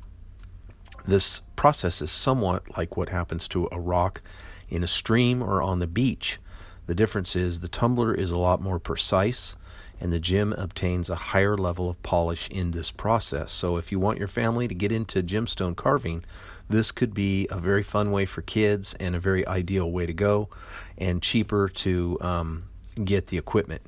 This 1.06 1.42
process 1.56 2.02
is 2.02 2.12
somewhat 2.12 2.78
like 2.78 2.98
what 2.98 3.10
happens 3.10 3.48
to 3.50 3.70
a 3.72 3.80
rock 3.80 4.22
in 4.68 4.84
a 4.84 4.88
stream 4.88 5.42
or 5.42 5.62
on 5.62 5.80
the 5.80 5.88
beach. 5.88 6.40
The 6.88 6.96
difference 6.96 7.36
is 7.36 7.60
the 7.60 7.70
tumbler 7.70 8.14
is 8.14 8.32
a 8.32 8.38
lot 8.38 8.60
more 8.60 8.80
precise 8.80 9.56
and 10.00 10.14
the 10.14 10.20
gem 10.20 10.54
obtains 10.54 11.10
a 11.10 11.16
higher 11.16 11.58
level 11.58 11.90
of 11.90 12.02
polish 12.04 12.48
in 12.50 12.72
this 12.72 12.92
process. 12.92 13.52
So, 13.52 13.78
if 13.78 13.92
you 13.92 14.00
want 14.00 14.20
your 14.20 14.28
family 14.28 14.68
to 14.68 14.76
get 14.76 14.92
into 14.92 15.24
gemstone 15.24 15.76
carving, 15.76 16.24
this 16.70 16.92
could 16.92 17.14
be 17.14 17.48
a 17.50 17.58
very 17.58 17.84
fun 17.84 18.12
way 18.12 18.26
for 18.26 18.42
kids 18.42 18.94
and 19.00 19.16
a 19.16 19.20
very 19.20 19.48
ideal 19.48 19.92
way 19.92 20.06
to 20.06 20.14
go, 20.14 20.50
and 20.98 21.22
cheaper 21.22 21.68
to 21.70 22.18
um, 22.22 22.66
get 23.04 23.28
the 23.28 23.38
equipment. 23.38 23.82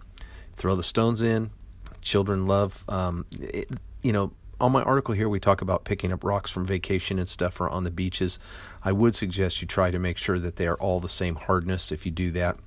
Throw 0.56 0.76
the 0.76 0.84
stones 0.84 1.22
in. 1.22 1.52
Children 2.02 2.48
love, 2.48 2.84
um, 2.90 3.26
it, 3.32 3.70
you 4.02 4.14
know, 4.14 4.32
on 4.60 4.72
my 4.72 4.84
article 4.84 5.14
here, 5.14 5.30
we 5.30 5.40
talk 5.40 5.62
about 5.62 5.86
picking 5.86 6.12
up 6.12 6.24
rocks 6.24 6.52
from 6.52 6.66
vacation 6.66 7.20
and 7.20 7.30
stuff 7.30 7.60
or 7.62 7.70
on 7.70 7.84
the 7.84 7.92
beaches. 7.92 8.40
I 8.84 8.92
would 8.92 9.16
suggest 9.16 9.62
you 9.62 9.68
try 9.68 9.92
to 9.92 10.00
make 10.00 10.18
sure 10.18 10.40
that 10.40 10.58
they 10.58 10.68
are 10.68 10.76
all 10.76 11.00
the 11.00 11.10
same 11.10 11.36
hardness 11.36 11.92
if 11.92 12.06
you 12.06 12.12
do 12.12 12.32
that. 12.32 12.58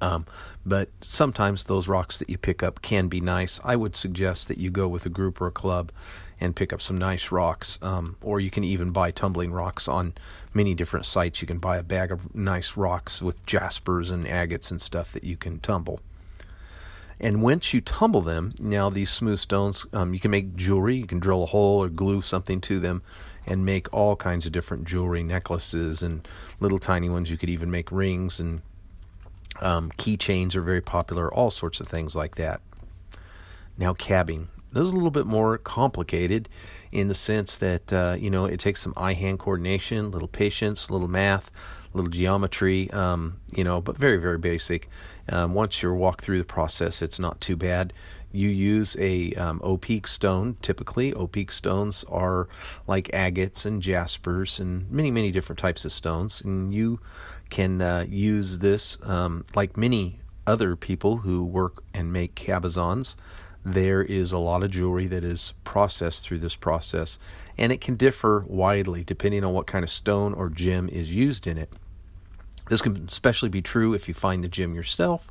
Um, 0.00 0.26
but 0.64 0.90
sometimes 1.00 1.64
those 1.64 1.88
rocks 1.88 2.18
that 2.18 2.30
you 2.30 2.38
pick 2.38 2.62
up 2.62 2.82
can 2.82 3.08
be 3.08 3.20
nice. 3.20 3.60
I 3.64 3.74
would 3.76 3.96
suggest 3.96 4.48
that 4.48 4.58
you 4.58 4.70
go 4.70 4.86
with 4.86 5.06
a 5.06 5.10
group 5.10 5.40
or 5.40 5.48
a 5.48 5.52
club 5.52 5.90
and 6.40 6.54
pick 6.54 6.72
up 6.72 6.80
some 6.80 6.98
nice 6.98 7.32
rocks. 7.32 7.78
Um, 7.82 8.16
or 8.22 8.38
you 8.38 8.50
can 8.50 8.62
even 8.62 8.90
buy 8.90 9.10
tumbling 9.10 9.52
rocks 9.52 9.88
on 9.88 10.14
many 10.54 10.74
different 10.74 11.06
sites. 11.06 11.40
You 11.40 11.48
can 11.48 11.58
buy 11.58 11.78
a 11.78 11.82
bag 11.82 12.12
of 12.12 12.34
nice 12.34 12.76
rocks 12.76 13.22
with 13.22 13.44
jaspers 13.44 14.10
and 14.10 14.24
agates 14.26 14.70
and 14.70 14.80
stuff 14.80 15.12
that 15.12 15.24
you 15.24 15.36
can 15.36 15.58
tumble. 15.58 16.00
And 17.20 17.42
once 17.42 17.74
you 17.74 17.80
tumble 17.80 18.20
them, 18.20 18.52
now 18.58 18.90
these 18.90 19.10
smooth 19.10 19.38
stones, 19.38 19.86
um, 19.92 20.14
you 20.14 20.20
can 20.20 20.30
make 20.30 20.54
jewelry. 20.54 20.96
You 20.96 21.06
can 21.06 21.18
drill 21.18 21.42
a 21.42 21.46
hole 21.46 21.82
or 21.82 21.88
glue 21.88 22.20
something 22.20 22.60
to 22.62 22.78
them 22.78 23.02
and 23.46 23.64
make 23.64 23.92
all 23.92 24.14
kinds 24.14 24.46
of 24.46 24.52
different 24.52 24.86
jewelry, 24.86 25.22
necklaces, 25.22 26.02
and 26.02 26.26
little 26.60 26.78
tiny 26.78 27.08
ones. 27.08 27.30
You 27.30 27.38
could 27.38 27.50
even 27.50 27.70
make 27.70 27.90
rings 27.90 28.38
and 28.38 28.62
um, 29.60 29.90
keychains 29.92 30.54
are 30.54 30.62
very 30.62 30.80
popular, 30.80 31.32
all 31.32 31.50
sorts 31.50 31.80
of 31.80 31.88
things 31.88 32.14
like 32.14 32.36
that. 32.36 32.60
Now, 33.76 33.94
cabbing. 33.94 34.48
This 34.70 34.82
is 34.82 34.90
a 34.90 34.94
little 34.94 35.10
bit 35.10 35.26
more 35.26 35.56
complicated 35.56 36.48
in 36.92 37.08
the 37.08 37.14
sense 37.14 37.56
that, 37.58 37.92
uh, 37.92 38.16
you 38.18 38.28
know, 38.28 38.44
it 38.44 38.60
takes 38.60 38.82
some 38.82 38.92
eye 38.96 39.14
hand 39.14 39.38
coordination, 39.38 40.04
a 40.04 40.08
little 40.08 40.28
patience, 40.28 40.88
a 40.88 40.92
little 40.92 41.08
math, 41.08 41.50
a 41.92 41.96
little 41.96 42.10
geometry, 42.10 42.90
um, 42.90 43.40
you 43.50 43.64
know, 43.64 43.80
but 43.80 43.96
very, 43.96 44.18
very 44.18 44.38
basic. 44.38 44.88
Um, 45.30 45.54
once 45.54 45.82
you 45.82 45.92
walk 45.92 46.22
through 46.22 46.38
the 46.38 46.44
process, 46.44 47.02
it's 47.02 47.18
not 47.18 47.40
too 47.40 47.56
bad. 47.56 47.92
You 48.32 48.48
use 48.48 48.96
a 48.98 49.32
um, 49.34 49.60
opaque 49.64 50.06
stone. 50.06 50.56
Typically, 50.60 51.14
opaque 51.14 51.52
stones 51.52 52.04
are 52.08 52.48
like 52.86 53.10
agates 53.12 53.64
and 53.64 53.82
jaspers 53.82 54.60
and 54.60 54.90
many, 54.90 55.10
many 55.10 55.30
different 55.30 55.58
types 55.58 55.84
of 55.84 55.92
stones. 55.92 56.40
And 56.42 56.72
you 56.72 57.00
can 57.48 57.80
uh, 57.80 58.06
use 58.08 58.58
this 58.58 58.98
um, 59.02 59.44
like 59.54 59.76
many 59.76 60.20
other 60.46 60.76
people 60.76 61.18
who 61.18 61.44
work 61.44 61.82
and 61.94 62.12
make 62.12 62.34
cabochons. 62.34 63.16
There 63.64 64.02
is 64.02 64.32
a 64.32 64.38
lot 64.38 64.62
of 64.62 64.70
jewelry 64.70 65.06
that 65.08 65.24
is 65.24 65.52
processed 65.64 66.24
through 66.24 66.38
this 66.38 66.56
process, 66.56 67.18
and 67.58 67.70
it 67.72 67.80
can 67.80 67.96
differ 67.96 68.44
widely 68.46 69.04
depending 69.04 69.44
on 69.44 69.52
what 69.52 69.66
kind 69.66 69.84
of 69.84 69.90
stone 69.90 70.32
or 70.32 70.48
gem 70.48 70.88
is 70.88 71.14
used 71.14 71.46
in 71.46 71.58
it. 71.58 71.70
This 72.68 72.82
can 72.82 72.96
especially 73.08 73.48
be 73.48 73.62
true 73.62 73.94
if 73.94 74.08
you 74.08 74.14
find 74.14 74.44
the 74.44 74.48
gem 74.48 74.74
yourself 74.74 75.28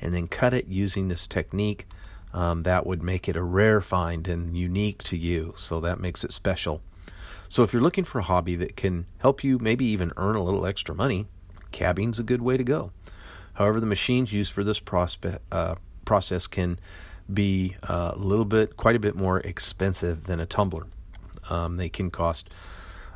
and 0.00 0.14
then 0.14 0.26
cut 0.26 0.54
it 0.54 0.66
using 0.66 1.08
this 1.08 1.26
technique. 1.26 1.86
Um, 2.32 2.64
that 2.64 2.84
would 2.84 3.02
make 3.02 3.28
it 3.28 3.36
a 3.36 3.42
rare 3.42 3.80
find 3.80 4.26
and 4.26 4.56
unique 4.56 5.02
to 5.04 5.16
you, 5.16 5.54
so 5.56 5.80
that 5.80 6.00
makes 6.00 6.24
it 6.24 6.32
special. 6.32 6.82
So, 7.48 7.62
if 7.62 7.72
you're 7.72 7.82
looking 7.82 8.04
for 8.04 8.18
a 8.18 8.22
hobby 8.22 8.56
that 8.56 8.74
can 8.74 9.06
help 9.18 9.44
you 9.44 9.58
maybe 9.60 9.84
even 9.86 10.10
earn 10.16 10.34
a 10.34 10.42
little 10.42 10.66
extra 10.66 10.94
money, 10.94 11.26
cabbing's 11.70 12.18
a 12.18 12.24
good 12.24 12.42
way 12.42 12.56
to 12.56 12.64
go. 12.64 12.90
However, 13.54 13.78
the 13.78 13.86
machines 13.86 14.32
used 14.32 14.52
for 14.52 14.64
this 14.64 14.80
prospe- 14.80 15.38
uh, 15.52 15.76
process 16.04 16.48
can 16.48 16.78
be 17.32 17.76
uh, 17.84 18.12
a 18.14 18.18
little 18.18 18.44
bit, 18.44 18.76
quite 18.76 18.96
a 18.96 19.00
bit 19.00 19.14
more 19.14 19.38
expensive 19.40 20.24
than 20.24 20.40
a 20.40 20.46
tumbler. 20.46 20.86
Um, 21.48 21.76
they 21.76 21.88
can 21.88 22.10
cost 22.10 22.50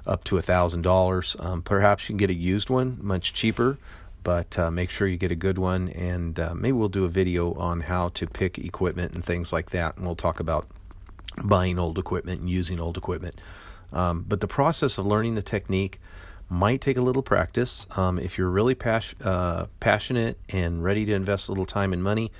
up 0.08 0.24
to 0.24 0.38
a 0.38 0.42
thousand 0.42 0.82
dollars. 0.82 1.36
Um, 1.38 1.62
perhaps 1.62 2.08
you 2.08 2.14
can 2.14 2.16
get 2.16 2.30
a 2.30 2.34
used 2.34 2.70
one, 2.70 2.98
much 3.00 3.34
cheaper, 3.34 3.78
but 4.24 4.58
uh, 4.58 4.70
make 4.70 4.90
sure 4.90 5.06
you 5.06 5.16
get 5.16 5.30
a 5.30 5.36
good 5.36 5.58
one. 5.58 5.88
And 5.90 6.40
uh, 6.40 6.54
maybe 6.54 6.72
we'll 6.72 6.88
do 6.88 7.04
a 7.04 7.08
video 7.08 7.52
on 7.54 7.82
how 7.82 8.08
to 8.10 8.26
pick 8.26 8.58
equipment 8.58 9.12
and 9.12 9.24
things 9.24 9.52
like 9.52 9.70
that, 9.70 9.96
and 9.96 10.06
we'll 10.06 10.16
talk 10.16 10.40
about 10.40 10.66
buying 11.44 11.78
old 11.78 11.98
equipment 11.98 12.40
and 12.40 12.50
using 12.50 12.80
old 12.80 12.96
equipment. 12.96 13.40
Um, 13.92 14.24
but 14.26 14.40
the 14.40 14.48
process 14.48 14.98
of 14.98 15.06
learning 15.06 15.34
the 15.34 15.42
technique 15.42 16.00
might 16.48 16.80
take 16.80 16.96
a 16.96 17.02
little 17.02 17.22
practice. 17.22 17.86
Um, 17.96 18.18
if 18.18 18.38
you're 18.38 18.50
really 18.50 18.74
pas- 18.74 19.14
uh, 19.22 19.66
passionate 19.80 20.38
and 20.48 20.82
ready 20.82 21.04
to 21.04 21.12
invest 21.12 21.48
a 21.48 21.52
little 21.52 21.66
time 21.66 21.92
and 21.92 22.02
money, 22.02 22.32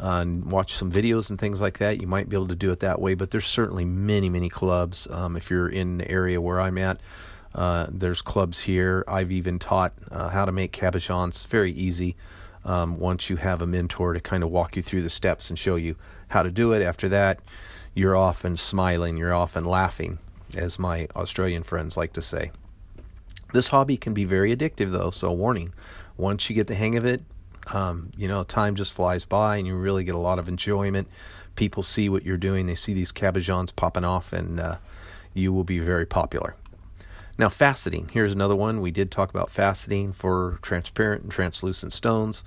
uh, 0.00 0.20
and 0.22 0.50
watch 0.50 0.74
some 0.74 0.90
videos 0.90 1.30
and 1.30 1.38
things 1.38 1.60
like 1.60 1.78
that, 1.78 2.00
you 2.00 2.06
might 2.06 2.28
be 2.28 2.36
able 2.36 2.48
to 2.48 2.56
do 2.56 2.70
it 2.70 2.80
that 2.80 3.00
way. 3.00 3.14
But 3.14 3.30
there's 3.30 3.46
certainly 3.46 3.84
many, 3.84 4.28
many 4.28 4.48
clubs. 4.48 5.08
Um, 5.10 5.36
if 5.36 5.50
you're 5.50 5.68
in 5.68 5.98
the 5.98 6.10
area 6.10 6.40
where 6.40 6.60
I'm 6.60 6.78
at, 6.78 7.00
uh, 7.54 7.86
there's 7.90 8.20
clubs 8.20 8.60
here. 8.60 9.04
I've 9.06 9.30
even 9.30 9.58
taught 9.58 9.92
uh, 10.10 10.30
how 10.30 10.44
to 10.44 10.52
make 10.52 10.72
cabochons. 10.72 11.46
Very 11.46 11.72
easy. 11.72 12.16
Um, 12.64 12.98
once 12.98 13.28
you 13.28 13.36
have 13.36 13.60
a 13.60 13.66
mentor 13.66 14.14
to 14.14 14.20
kind 14.20 14.42
of 14.42 14.50
walk 14.50 14.74
you 14.74 14.82
through 14.82 15.02
the 15.02 15.10
steps 15.10 15.50
and 15.50 15.58
show 15.58 15.76
you 15.76 15.96
how 16.28 16.42
to 16.42 16.50
do 16.50 16.72
it. 16.72 16.82
After 16.82 17.08
that, 17.10 17.40
you're 17.94 18.16
often 18.16 18.56
smiling. 18.56 19.16
You're 19.16 19.34
often 19.34 19.64
laughing, 19.64 20.18
as 20.56 20.78
my 20.78 21.06
Australian 21.14 21.62
friends 21.62 21.96
like 21.96 22.14
to 22.14 22.22
say. 22.22 22.50
This 23.52 23.68
hobby 23.68 23.96
can 23.96 24.14
be 24.14 24.24
very 24.24 24.56
addictive, 24.56 24.90
though, 24.90 25.10
so 25.10 25.30
warning. 25.30 25.72
Once 26.16 26.48
you 26.48 26.56
get 26.56 26.66
the 26.66 26.74
hang 26.74 26.96
of 26.96 27.04
it, 27.04 27.22
um, 27.72 28.10
you 28.16 28.28
know, 28.28 28.44
time 28.44 28.74
just 28.74 28.92
flies 28.92 29.24
by 29.24 29.56
and 29.56 29.66
you 29.66 29.76
really 29.76 30.04
get 30.04 30.14
a 30.14 30.18
lot 30.18 30.38
of 30.38 30.48
enjoyment. 30.48 31.08
People 31.56 31.82
see 31.82 32.08
what 32.08 32.24
you're 32.24 32.36
doing, 32.36 32.66
they 32.66 32.74
see 32.74 32.94
these 32.94 33.12
cabochons 33.12 33.74
popping 33.74 34.04
off, 34.04 34.32
and 34.32 34.58
uh, 34.58 34.76
you 35.32 35.52
will 35.52 35.64
be 35.64 35.78
very 35.78 36.06
popular. 36.06 36.56
Now, 37.38 37.48
faceting. 37.48 38.10
Here's 38.10 38.32
another 38.32 38.54
one. 38.54 38.80
We 38.80 38.90
did 38.90 39.10
talk 39.10 39.30
about 39.30 39.48
faceting 39.48 40.14
for 40.14 40.58
transparent 40.62 41.22
and 41.22 41.32
translucent 41.32 41.92
stones. 41.92 42.44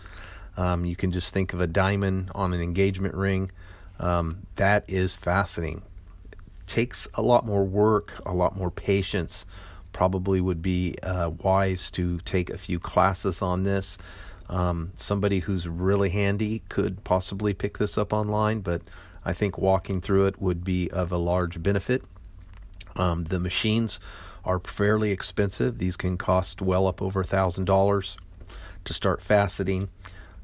Um, 0.55 0.85
you 0.85 0.95
can 0.95 1.11
just 1.11 1.33
think 1.33 1.53
of 1.53 1.61
a 1.61 1.67
diamond 1.67 2.31
on 2.33 2.53
an 2.53 2.61
engagement 2.61 3.13
ring. 3.13 3.51
Um, 3.99 4.47
that 4.55 4.85
is 4.87 5.17
faceting. 5.17 5.81
It 6.31 6.37
takes 6.67 7.07
a 7.15 7.21
lot 7.21 7.45
more 7.45 7.65
work, 7.65 8.21
a 8.25 8.33
lot 8.33 8.55
more 8.55 8.71
patience 8.71 9.45
probably 9.97 10.39
would 10.39 10.61
be 10.61 10.93
uh, 11.01 11.31
wise 11.41 11.89
to 11.89 12.19
take 12.19 12.51
a 12.51 12.57
few 12.57 12.77
classes 12.77 13.41
on 13.41 13.63
this. 13.63 13.97
Um, 14.49 14.93
somebody 14.95 15.39
who's 15.39 15.67
really 15.67 16.09
handy 16.09 16.63
could 16.69 17.03
possibly 17.03 17.53
pick 17.53 17.77
this 17.77 17.97
up 17.97 18.13
online, 18.13 18.61
but 18.61 18.81
I 19.25 19.33
think 19.33 19.57
walking 19.57 19.99
through 19.99 20.27
it 20.27 20.41
would 20.41 20.63
be 20.63 20.89
of 20.91 21.11
a 21.11 21.17
large 21.17 21.61
benefit. 21.61 22.03
Um, 22.95 23.25
the 23.25 23.39
machines 23.39 23.99
are 24.45 24.59
fairly 24.59 25.11
expensive. 25.11 25.77
These 25.77 25.97
can 25.97 26.17
cost 26.17 26.61
well 26.61 26.87
up 26.87 27.01
over 27.01 27.21
a 27.21 27.25
thousand 27.25 27.65
dollars 27.65 28.17
to 28.85 28.93
start 28.93 29.19
faceting. 29.19 29.89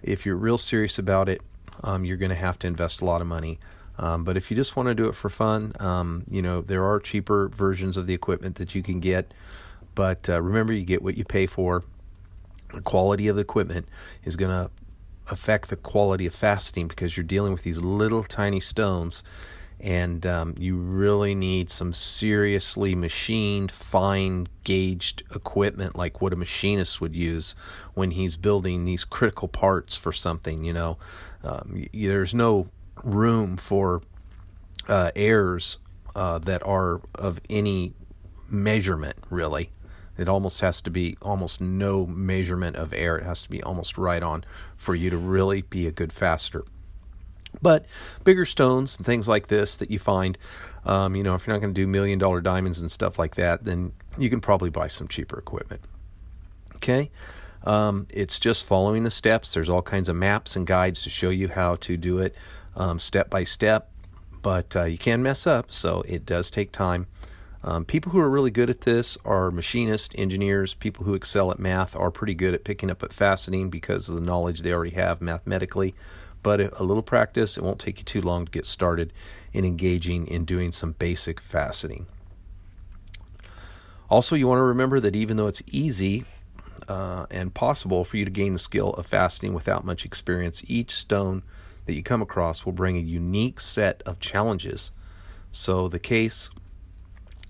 If 0.02 0.26
you're 0.26 0.36
real 0.36 0.58
serious 0.58 1.00
about 1.00 1.30
it, 1.30 1.42
um, 1.84 2.04
you're 2.04 2.18
going 2.18 2.30
to 2.30 2.36
have 2.36 2.60
to 2.60 2.68
invest 2.68 3.02
a 3.02 3.06
lot 3.06 3.22
of 3.22 3.28
money. 3.28 3.60
Um, 3.98 4.24
but 4.24 4.38
if 4.38 4.52
you 4.52 4.58
just 4.58 4.76
want 4.76 4.90
to 4.90 4.96
do 4.96 5.08
it 5.08 5.16
for 5.16 5.30
fun, 5.30 5.72
um, 5.80 6.24
you 6.30 6.42
know, 6.42 6.62
there 6.62 6.84
are 6.84 7.00
cheaper 7.00 7.50
versions 7.50 7.96
of 7.96 8.08
the 8.08 8.14
equipment 8.14 8.56
that 8.56 8.76
you 8.76 8.84
can 8.84 9.00
get. 9.00 9.34
But 9.96 10.28
uh, 10.30 10.42
remember, 10.42 10.74
you 10.74 10.84
get 10.84 11.02
what 11.02 11.16
you 11.16 11.24
pay 11.24 11.46
for. 11.46 11.84
The 12.74 12.82
quality 12.82 13.28
of 13.28 13.36
the 13.36 13.42
equipment 13.42 13.88
is 14.24 14.36
going 14.36 14.52
to 14.52 14.72
affect 15.32 15.70
the 15.70 15.76
quality 15.76 16.26
of 16.26 16.36
faceting 16.36 16.88
because 16.88 17.16
you're 17.16 17.24
dealing 17.24 17.54
with 17.54 17.64
these 17.64 17.80
little 17.80 18.24
tiny 18.24 18.60
stones 18.60 19.24
and 19.84 20.26
um, 20.26 20.56
you 20.58 20.78
really 20.78 21.36
need 21.36 21.70
some 21.70 21.94
seriously 21.94 22.96
machined, 22.96 23.70
fine 23.70 24.48
gauged 24.64 25.24
equipment 25.36 25.98
like 25.98 26.22
what 26.22 26.32
a 26.32 26.38
machinist 26.38 27.02
would 27.02 27.14
use 27.14 27.54
when 27.94 28.12
he's 28.12 28.38
building 28.38 28.86
these 28.86 29.04
critical 29.04 29.50
parts 29.50 29.98
for 29.98 30.14
something. 30.14 30.64
You 30.64 30.72
know, 30.72 30.98
um, 31.44 31.86
there's 31.94 32.34
no 32.34 32.68
room 33.04 33.58
for 33.58 34.02
uh, 34.88 35.12
errors 35.18 35.80
uh, 36.16 36.40
that 36.40 36.66
are 36.66 37.02
of 37.16 37.42
any 37.50 37.94
measurement, 38.50 39.18
really. 39.30 39.70
It 40.24 40.30
almost 40.30 40.62
has 40.62 40.82
to 40.82 40.90
be 40.90 41.18
almost 41.22 41.60
no 41.60 42.08
measurement 42.08 42.78
of 42.78 42.94
air. 42.94 43.18
It 43.18 43.26
has 43.26 43.44
to 43.44 43.50
be 43.50 43.62
almost 43.62 43.98
right 43.98 44.24
on 44.24 44.46
for 44.78 44.96
you 44.96 45.10
to 45.10 45.18
really 45.18 45.62
be 45.62 45.86
a 45.86 45.92
good 45.92 46.12
faceter. 46.12 46.66
But 47.62 47.86
bigger 48.24 48.46
stones 48.46 48.96
and 48.98 49.06
things 49.06 49.28
like 49.28 49.48
this 49.48 49.78
that 49.78 49.92
you 49.92 50.00
find, 50.00 50.38
um, 50.86 51.16
you 51.16 51.24
know, 51.24 51.36
if 51.36 51.46
you're 51.46 51.56
not 51.56 51.62
going 51.62 51.74
to 51.74 51.82
do 51.82 51.86
million 51.86 52.18
dollar 52.18 52.40
diamonds 52.40 52.80
and 52.80 52.90
stuff 52.90 53.20
like 53.20 53.36
that, 53.36 53.66
then 53.66 53.92
you 54.18 54.30
can 54.30 54.40
probably 54.40 54.70
buy 54.70 54.88
some 54.88 55.10
cheaper 55.10 55.38
equipment. 55.38 55.82
Okay. 56.78 57.12
Um, 57.66 58.08
it's 58.10 58.40
just 58.40 58.66
following 58.66 59.04
the 59.04 59.12
steps. 59.12 59.54
There's 59.54 59.70
all 59.70 59.82
kinds 59.82 60.08
of 60.08 60.16
maps 60.16 60.56
and 60.56 60.66
guides 60.66 61.04
to 61.04 61.10
show 61.10 61.30
you 61.30 61.50
how 61.50 61.76
to 61.76 61.98
do 61.98 62.20
it 62.20 62.34
um, 62.76 63.00
step 63.00 63.30
by 63.30 63.44
step, 63.44 63.90
but 64.42 64.76
uh, 64.76 64.84
you 64.86 64.98
can 64.98 65.22
mess 65.22 65.46
up, 65.46 65.72
so 65.72 66.04
it 66.08 66.26
does 66.26 66.50
take 66.50 66.72
time. 66.72 67.08
Um, 67.66 67.86
people 67.86 68.12
who 68.12 68.20
are 68.20 68.30
really 68.30 68.52
good 68.52 68.70
at 68.70 68.82
this 68.82 69.18
are 69.24 69.50
machinists, 69.50 70.14
engineers, 70.18 70.74
people 70.74 71.06
who 71.06 71.14
excel 71.14 71.50
at 71.50 71.60
math 71.60 71.96
are 71.96 72.12
pretty 72.12 72.34
good 72.34 72.54
at 72.54 72.66
picking 72.66 72.92
up 72.92 73.02
at 73.04 73.12
faceting 73.12 73.72
because 73.72 74.10
of 74.10 74.16
the 74.16 74.22
knowledge 74.22 74.62
they 74.62 74.74
already 74.74 74.96
have 74.96 75.22
mathematically. 75.22 75.96
But 76.42 76.60
a 76.60 76.84
little 76.84 77.04
practice, 77.04 77.58
it 77.58 77.64
won't 77.64 77.80
take 77.80 78.00
you 78.00 78.04
too 78.04 78.22
long 78.22 78.46
to 78.46 78.52
get 78.52 78.66
started 78.66 79.14
in 79.54 79.64
engaging 79.64 80.28
in 80.28 80.44
doing 80.44 80.74
some 80.74 80.92
basic 80.92 81.42
faceting. 81.42 82.06
Also, 84.10 84.36
you 84.36 84.48
want 84.48 84.60
to 84.60 84.64
remember 84.64 85.00
that 85.00 85.16
even 85.16 85.38
though 85.38 85.48
it's 85.48 85.64
easy 85.68 86.26
uh, 86.90 87.26
and 87.32 87.54
possible 87.54 88.04
for 88.04 88.18
you 88.18 88.26
to 88.26 88.32
gain 88.32 88.52
the 88.54 88.60
skill 88.60 88.90
of 88.96 89.10
faceting 89.10 89.54
without 89.54 89.86
much 89.86 90.04
experience, 90.04 90.64
each 90.68 90.92
stone 90.92 91.44
that 91.86 91.94
you 91.94 92.04
come 92.04 92.22
across 92.22 92.66
will 92.66 92.74
bring 92.74 92.98
a 92.98 93.00
unique 93.00 93.62
set 93.62 94.04
of 94.06 94.20
challenges. 94.20 94.92
So 95.54 95.88
the 95.88 96.00
case 96.00 96.50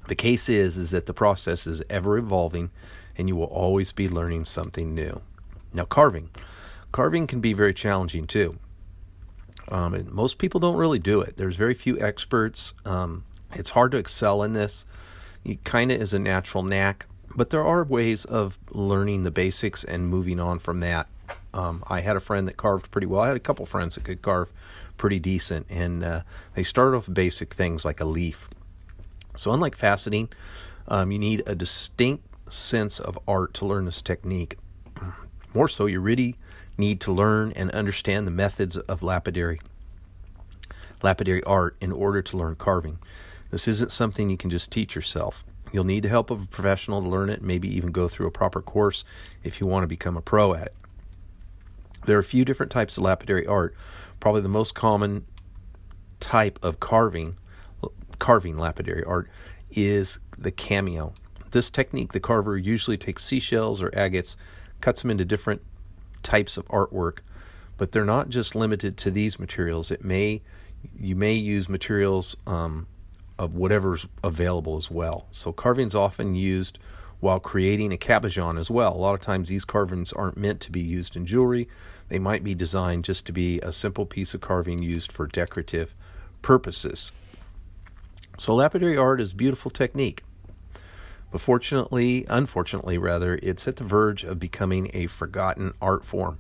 the 0.08 0.16
case 0.16 0.50
is 0.50 0.78
is 0.78 0.92
that 0.92 1.06
the 1.06 1.14
process 1.14 1.66
is 1.68 1.84
ever 1.90 2.18
evolving 2.18 2.70
and 3.18 3.28
you 3.28 3.36
will 3.36 3.46
always 3.46 3.92
be 3.92 4.10
learning 4.10 4.46
something 4.46 4.94
new. 4.94 5.22
Now 5.74 5.86
carving. 5.86 6.30
Carving 6.92 7.28
can 7.28 7.42
be 7.42 7.54
very 7.54 7.74
challenging 7.74 8.28
too. 8.28 8.58
Um, 9.70 10.08
most 10.12 10.38
people 10.38 10.60
don't 10.60 10.76
really 10.76 11.00
do 11.00 11.22
it. 11.22 11.36
There's 11.38 11.56
very 11.56 11.74
few 11.74 12.00
experts. 12.00 12.74
Um, 12.86 13.24
it's 13.54 13.72
hard 13.72 13.92
to 13.92 13.98
excel 13.98 14.44
in 14.44 14.54
this. 14.54 14.86
It 15.46 15.64
kind 15.64 15.92
of 15.92 16.02
is 16.02 16.14
a 16.14 16.20
natural 16.20 16.64
knack, 16.64 17.06
but 17.36 17.50
there 17.50 17.64
are 17.64 17.84
ways 17.84 18.26
of 18.26 18.60
learning 18.72 19.24
the 19.24 19.32
basics 19.32 19.84
and 19.84 20.08
moving 20.08 20.40
on 20.40 20.60
from 20.60 20.80
that. 20.82 21.08
Um, 21.54 21.84
I 21.88 22.02
had 22.02 22.16
a 22.16 22.20
friend 22.20 22.48
that 22.48 22.58
carved 22.58 22.92
pretty 22.92 23.08
well. 23.08 23.22
I 23.22 23.28
had 23.28 23.38
a 23.38 23.42
couple 23.42 23.66
friends 23.66 23.96
that 23.96 24.04
could 24.04 24.22
carve 24.22 24.52
pretty 24.98 25.20
decent, 25.20 25.68
and 25.70 26.04
uh, 26.04 26.22
they 26.56 26.64
started 26.64 26.98
off 26.98 27.08
basic 27.12 27.54
things 27.54 27.86
like 27.86 28.00
a 28.00 28.06
leaf 28.06 28.50
so, 29.36 29.52
unlike 29.52 29.78
faceting, 29.78 30.32
um, 30.88 31.12
you 31.12 31.20
need 31.20 31.44
a 31.46 31.56
distinct 31.56 32.52
sense 32.52 33.00
of 33.00 33.18
art 33.28 33.54
to 33.56 33.66
learn 33.66 33.86
this 33.86 34.02
technique. 34.02 34.58
More 35.54 35.68
so, 35.68 35.86
you 35.86 36.00
really 36.00 36.36
need 36.78 37.00
to 37.02 37.12
learn 37.12 37.52
and 37.56 37.72
understand 37.72 38.28
the 38.28 38.32
methods 38.32 38.78
of 38.78 39.04
lapidary 39.04 39.60
lapidary 41.02 41.44
art 41.44 41.76
in 41.82 41.92
order 41.92 42.22
to 42.22 42.38
learn 42.38 42.56
carving. 42.56 42.98
This 43.50 43.68
isn't 43.68 43.92
something 43.92 44.30
you 44.30 44.38
can 44.38 44.50
just 44.50 44.72
teach 44.72 44.96
yourself. 44.96 45.44
You'll 45.74 45.84
need 45.84 46.04
the 46.04 46.10
help 46.10 46.32
of 46.32 46.44
a 46.44 46.48
professional 46.48 47.02
to 47.02 47.10
learn 47.10 47.30
it, 47.30 47.42
maybe 47.42 47.68
even 47.76 47.92
go 47.92 48.08
through 48.08 48.28
a 48.28 48.32
proper 48.32 48.62
course 48.62 49.04
if 49.44 49.60
you 49.60 49.68
want 49.68 49.84
to 49.84 49.88
become 49.88 50.16
a 50.16 50.22
pro 50.22 50.54
at 50.54 50.68
it. 50.68 50.76
There 52.06 52.16
are 52.16 52.22
a 52.22 52.24
few 52.24 52.46
different 52.46 52.72
types 52.72 52.98
of 52.98 53.04
lapidary 53.04 53.46
art. 53.46 53.76
Probably 54.20 54.42
the 54.42 54.50
most 54.50 54.76
common 54.76 55.26
type 56.20 56.58
of 56.64 56.80
carving 56.80 57.38
carving 58.24 58.58
lapidary 58.58 59.04
art 59.04 59.30
is 59.70 60.18
the 60.38 60.50
cameo. 60.50 61.14
This 61.52 61.70
technique, 61.70 62.14
the 62.14 62.22
carver 62.22 62.58
usually 62.58 62.96
takes 62.96 63.26
seashells 63.26 63.82
or 63.82 63.90
agates, 63.90 64.38
cuts 64.80 65.02
them 65.02 65.12
into 65.12 65.26
different 65.26 65.62
types 66.24 66.56
of 66.56 66.66
artwork, 66.70 67.18
but 67.76 67.92
they're 67.92 68.06
not 68.06 68.30
just 68.30 68.56
limited 68.56 68.96
to 68.96 69.12
these 69.12 69.40
materials. 69.40 69.92
It 69.92 70.06
may 70.06 70.42
you 70.98 71.18
may 71.18 71.34
use 71.34 71.68
materials 71.68 72.38
um, 72.48 72.88
of 73.38 73.56
whatever's 73.56 74.08
available 74.24 74.78
as 74.78 74.90
well. 74.90 75.28
So 75.32 75.52
carving's 75.52 75.94
often 75.94 76.34
used 76.34 76.80
while 77.20 77.42
creating 77.42 77.92
a 77.92 77.98
cabochon 77.98 78.58
as 78.58 78.72
well. 78.72 78.96
A 78.96 79.04
lot 79.04 79.16
of 79.16 79.20
times 79.22 79.50
these 79.50 79.66
carvings 79.66 80.14
aren't 80.14 80.38
meant 80.38 80.62
to 80.62 80.72
be 80.72 80.80
used 80.82 81.18
in 81.18 81.26
jewelry. 81.26 81.68
They 82.08 82.20
might 82.20 82.46
be 82.46 82.56
designed 82.56 83.04
just 83.04 83.26
to 83.26 83.34
be 83.34 83.60
a 83.60 83.74
simple 83.74 84.06
piece 84.06 84.34
of 84.34 84.40
carving 84.40 84.82
used 84.82 85.12
for 85.12 85.28
decorative 85.28 85.94
purposes. 86.42 87.12
So 88.38 88.56
lapidary 88.56 88.98
art 88.98 89.22
is 89.22 89.34
beautiful 89.34 89.70
technique. 89.72 90.24
But 91.32 91.42
fortunately, 91.42 92.26
unfortunately 92.30 92.98
rather, 92.98 93.40
it's 93.42 93.68
at 93.68 93.78
the 93.78 93.84
verge 93.84 94.24
of 94.24 94.40
becoming 94.40 94.92
a 94.94 95.08
forgotten 95.08 95.74
art 95.82 96.06
form. 96.06 96.40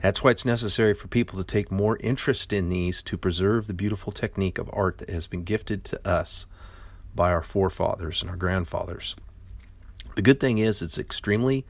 That's 0.00 0.22
why 0.22 0.30
it's 0.30 0.44
necessary 0.44 0.94
for 0.94 1.08
people 1.08 1.38
to 1.38 1.44
take 1.44 1.70
more 1.70 1.98
interest 2.00 2.52
in 2.52 2.68
these 2.68 3.02
to 3.02 3.16
preserve 3.16 3.66
the 3.66 3.74
beautiful 3.74 4.12
technique 4.12 4.58
of 4.58 4.70
art 4.72 4.98
that 4.98 5.10
has 5.10 5.26
been 5.26 5.42
gifted 5.42 5.84
to 5.84 6.08
us 6.08 6.46
by 7.14 7.32
our 7.32 7.42
forefathers 7.42 8.20
and 8.20 8.30
our 8.30 8.36
grandfathers. 8.36 9.16
The 10.14 10.22
good 10.22 10.40
thing 10.40 10.58
is, 10.58 10.82
it's 10.82 10.98
extremely 10.98 11.64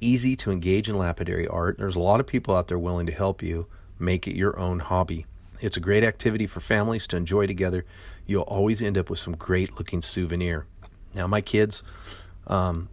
easy 0.00 0.36
to 0.36 0.50
engage 0.50 0.88
in 0.88 0.98
lapidary 0.98 1.46
art. 1.46 1.78
There's 1.78 1.96
a 1.96 2.00
lot 2.00 2.20
of 2.20 2.26
people 2.26 2.54
out 2.54 2.68
there 2.68 2.78
willing 2.78 3.06
to 3.06 3.12
help 3.12 3.42
you 3.42 3.66
make 3.98 4.26
it 4.26 4.36
your 4.36 4.58
own 4.58 4.80
hobby. 4.80 5.26
It's 5.60 5.76
a 5.76 5.80
great 5.80 6.04
activity 6.04 6.46
for 6.46 6.60
families 6.60 7.06
to 7.08 7.16
enjoy 7.16 7.46
together. 7.46 7.84
You'll 8.26 8.42
always 8.42 8.80
end 8.80 8.96
up 8.96 9.10
with 9.10 9.18
some 9.18 9.36
great 9.36 9.76
looking 9.76 10.02
souvenir. 10.02 10.66
Now, 11.14 11.26
my 11.26 11.40
kids, 11.40 11.82
um, 12.46 12.88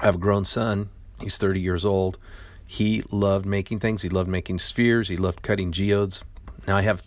I 0.00 0.06
have 0.06 0.16
a 0.16 0.18
grown 0.18 0.44
son. 0.44 0.90
He's 1.20 1.36
30 1.36 1.60
years 1.60 1.84
old. 1.84 2.18
He 2.66 3.02
loved 3.10 3.46
making 3.46 3.80
things. 3.80 4.02
He 4.02 4.08
loved 4.08 4.28
making 4.28 4.58
spheres. 4.58 5.08
He 5.08 5.16
loved 5.16 5.42
cutting 5.42 5.72
geodes. 5.72 6.22
Now 6.66 6.76
I 6.76 6.82
have 6.82 7.02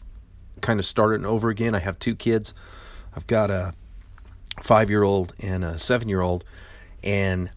kind 0.60 0.80
of 0.80 0.86
started 0.86 1.24
over 1.26 1.50
again. 1.50 1.76
I 1.76 1.80
have 1.80 2.00
two 2.00 2.16
kids. 2.16 2.54
I've 3.16 3.28
got 3.28 3.52
a 3.52 3.74
five 4.62 4.90
year 4.90 5.04
old 5.04 5.34
and 5.40 5.64
a 5.64 5.78
seven 5.78 6.10
year 6.10 6.22
old, 6.22 6.44
and 7.04 7.52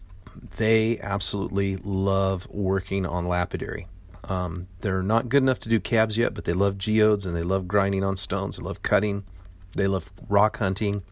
they 0.57 0.99
absolutely 0.99 1.77
love 1.77 2.47
working 2.49 3.05
on 3.05 3.27
lapidary. 3.27 3.87
Um, 4.29 4.67
they're 4.81 5.03
not 5.03 5.29
good 5.29 5.43
enough 5.43 5.59
to 5.59 5.69
do 5.69 5.79
cabs 5.79 6.17
yet, 6.17 6.33
but 6.33 6.45
they 6.45 6.53
love 6.53 6.77
geodes 6.77 7.25
and 7.25 7.35
they 7.35 7.43
love 7.43 7.67
grinding 7.67 8.03
on 8.03 8.17
stones. 8.17 8.57
They 8.57 8.63
love 8.63 8.81
cutting. 8.81 9.23
They 9.75 9.87
love 9.87 10.11
rock 10.29 10.57
hunting. 10.57 11.03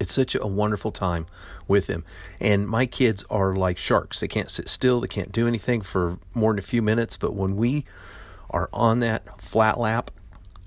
It's 0.00 0.12
such 0.12 0.34
a 0.34 0.46
wonderful 0.46 0.92
time 0.92 1.26
with 1.66 1.86
them. 1.86 2.04
And 2.40 2.68
my 2.68 2.86
kids 2.86 3.24
are 3.30 3.56
like 3.56 3.78
sharks. 3.78 4.20
They 4.20 4.28
can't 4.28 4.50
sit 4.50 4.68
still. 4.68 5.00
They 5.00 5.08
can't 5.08 5.32
do 5.32 5.46
anything 5.48 5.80
for 5.80 6.18
more 6.34 6.52
than 6.52 6.58
a 6.58 6.62
few 6.62 6.82
minutes. 6.82 7.16
But 7.16 7.34
when 7.34 7.56
we 7.56 7.84
are 8.50 8.68
on 8.72 9.00
that 9.00 9.40
flat 9.40 9.78
lap, 9.78 10.10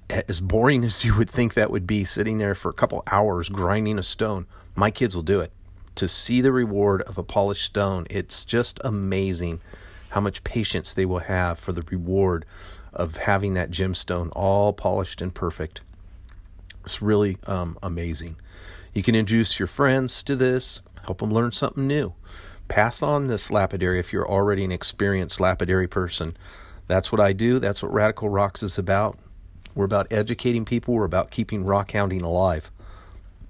as 0.09 0.41
boring 0.41 0.83
as 0.85 1.05
you 1.05 1.15
would 1.17 1.29
think 1.29 1.53
that 1.53 1.71
would 1.71 1.87
be, 1.87 2.03
sitting 2.03 2.39
there 2.39 2.55
for 2.55 2.69
a 2.69 2.73
couple 2.73 3.03
hours 3.11 3.49
grinding 3.49 3.99
a 3.99 4.03
stone, 4.03 4.47
my 4.75 4.91
kids 4.91 5.15
will 5.15 5.23
do 5.23 5.39
it. 5.39 5.51
To 5.95 6.07
see 6.07 6.41
the 6.41 6.51
reward 6.51 7.01
of 7.03 7.17
a 7.17 7.23
polished 7.23 7.65
stone, 7.65 8.05
it's 8.09 8.45
just 8.45 8.79
amazing 8.83 9.61
how 10.11 10.21
much 10.21 10.43
patience 10.43 10.93
they 10.93 11.05
will 11.05 11.19
have 11.19 11.57
for 11.57 11.71
the 11.71 11.83
reward 11.89 12.45
of 12.93 13.17
having 13.17 13.53
that 13.53 13.71
gemstone 13.71 14.29
all 14.33 14.73
polished 14.73 15.21
and 15.21 15.33
perfect. 15.33 15.81
It's 16.83 17.01
really 17.01 17.37
um, 17.47 17.77
amazing. 17.81 18.35
You 18.93 19.03
can 19.03 19.15
introduce 19.15 19.59
your 19.59 19.67
friends 19.67 20.21
to 20.23 20.35
this, 20.35 20.81
help 21.05 21.19
them 21.19 21.31
learn 21.31 21.53
something 21.53 21.87
new. 21.87 22.13
Pass 22.67 23.01
on 23.01 23.27
this 23.27 23.51
lapidary 23.51 23.99
if 23.99 24.11
you're 24.11 24.29
already 24.29 24.65
an 24.65 24.71
experienced 24.71 25.39
lapidary 25.39 25.87
person. 25.87 26.35
That's 26.87 27.11
what 27.11 27.21
I 27.21 27.31
do. 27.31 27.59
That's 27.59 27.81
what 27.81 27.93
Radical 27.93 28.27
Rocks 28.27 28.63
is 28.63 28.77
about. 28.77 29.17
We're 29.75 29.85
about 29.85 30.11
educating 30.11 30.65
people. 30.65 30.93
We're 30.93 31.05
about 31.05 31.31
keeping 31.31 31.63
rock 31.63 31.91
hounding 31.91 32.21
alive. 32.21 32.69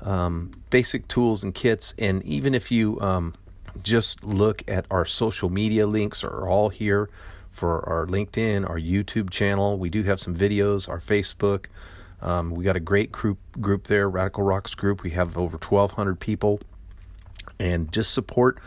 um, 0.00 0.52
basic 0.70 1.08
tools 1.08 1.42
and 1.42 1.54
kits. 1.54 1.94
And 1.98 2.22
even 2.24 2.54
if 2.54 2.70
you 2.70 3.00
um, 3.00 3.34
just 3.82 4.24
look 4.24 4.62
at 4.68 4.86
our 4.90 5.04
social 5.04 5.50
media 5.50 5.86
links, 5.86 6.24
are 6.24 6.48
all 6.48 6.70
here 6.70 7.10
for 7.58 7.86
our 7.88 8.06
LinkedIn, 8.06 8.68
our 8.68 8.78
YouTube 8.78 9.30
channel. 9.30 9.78
We 9.78 9.90
do 9.90 10.04
have 10.04 10.20
some 10.20 10.34
videos, 10.34 10.88
our 10.88 11.00
Facebook. 11.00 11.66
Um, 12.22 12.52
we 12.52 12.64
got 12.64 12.76
a 12.76 12.80
great 12.80 13.12
group 13.12 13.38
group 13.60 13.88
there, 13.88 14.08
Radical 14.08 14.44
Rocks 14.44 14.74
group. 14.74 15.02
We 15.02 15.10
have 15.10 15.36
over 15.36 15.58
1,200 15.58 16.20
people, 16.20 16.60
and 17.58 17.92
just 17.92 18.14
support 18.14 18.58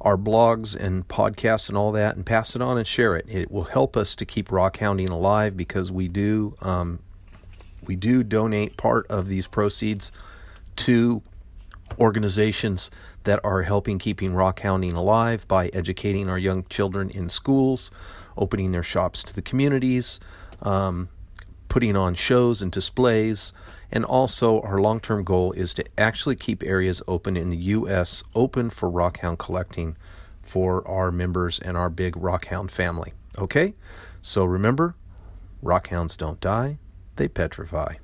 our 0.00 0.18
blogs 0.18 0.76
and 0.76 1.06
podcasts 1.08 1.68
and 1.68 1.78
all 1.78 1.92
that, 1.92 2.16
and 2.16 2.26
pass 2.26 2.54
it 2.54 2.62
on 2.62 2.76
and 2.76 2.86
share 2.86 3.16
it. 3.16 3.24
It 3.28 3.50
will 3.50 3.64
help 3.64 3.96
us 3.96 4.14
to 4.16 4.26
keep 4.26 4.50
rock 4.50 4.78
hounding 4.78 5.08
alive 5.08 5.56
because 5.56 5.90
we 5.90 6.08
do 6.08 6.54
um, 6.60 6.98
we 7.86 7.96
do 7.96 8.22
donate 8.22 8.76
part 8.76 9.06
of 9.08 9.28
these 9.28 9.46
proceeds 9.46 10.10
to 10.76 11.22
organizations 11.98 12.90
that 13.24 13.40
are 13.44 13.62
helping 13.62 13.98
keeping 13.98 14.34
rock 14.34 14.60
hounding 14.60 14.92
alive 14.92 15.46
by 15.48 15.68
educating 15.68 16.28
our 16.28 16.38
young 16.38 16.64
children 16.64 17.10
in 17.10 17.28
schools, 17.28 17.90
opening 18.36 18.72
their 18.72 18.82
shops 18.82 19.22
to 19.24 19.34
the 19.34 19.42
communities, 19.42 20.20
um, 20.62 21.08
putting 21.68 21.96
on 21.96 22.14
shows 22.14 22.62
and 22.62 22.70
displays, 22.70 23.52
and 23.90 24.04
also 24.04 24.60
our 24.60 24.80
long 24.80 25.00
term 25.00 25.24
goal 25.24 25.52
is 25.52 25.74
to 25.74 25.84
actually 25.98 26.36
keep 26.36 26.62
areas 26.62 27.02
open 27.08 27.36
in 27.36 27.50
the 27.50 27.56
U.S. 27.56 28.22
open 28.34 28.70
for 28.70 28.90
rockhound 28.90 29.38
collecting 29.38 29.96
for 30.42 30.86
our 30.86 31.10
members 31.10 31.58
and 31.58 31.76
our 31.76 31.90
big 31.90 32.14
rockhound 32.14 32.70
family. 32.70 33.12
Okay? 33.36 33.74
So 34.22 34.44
remember, 34.44 34.94
rockhounds 35.62 36.16
don't 36.16 36.40
die, 36.40 36.78
they 37.16 37.28
petrify. 37.28 37.94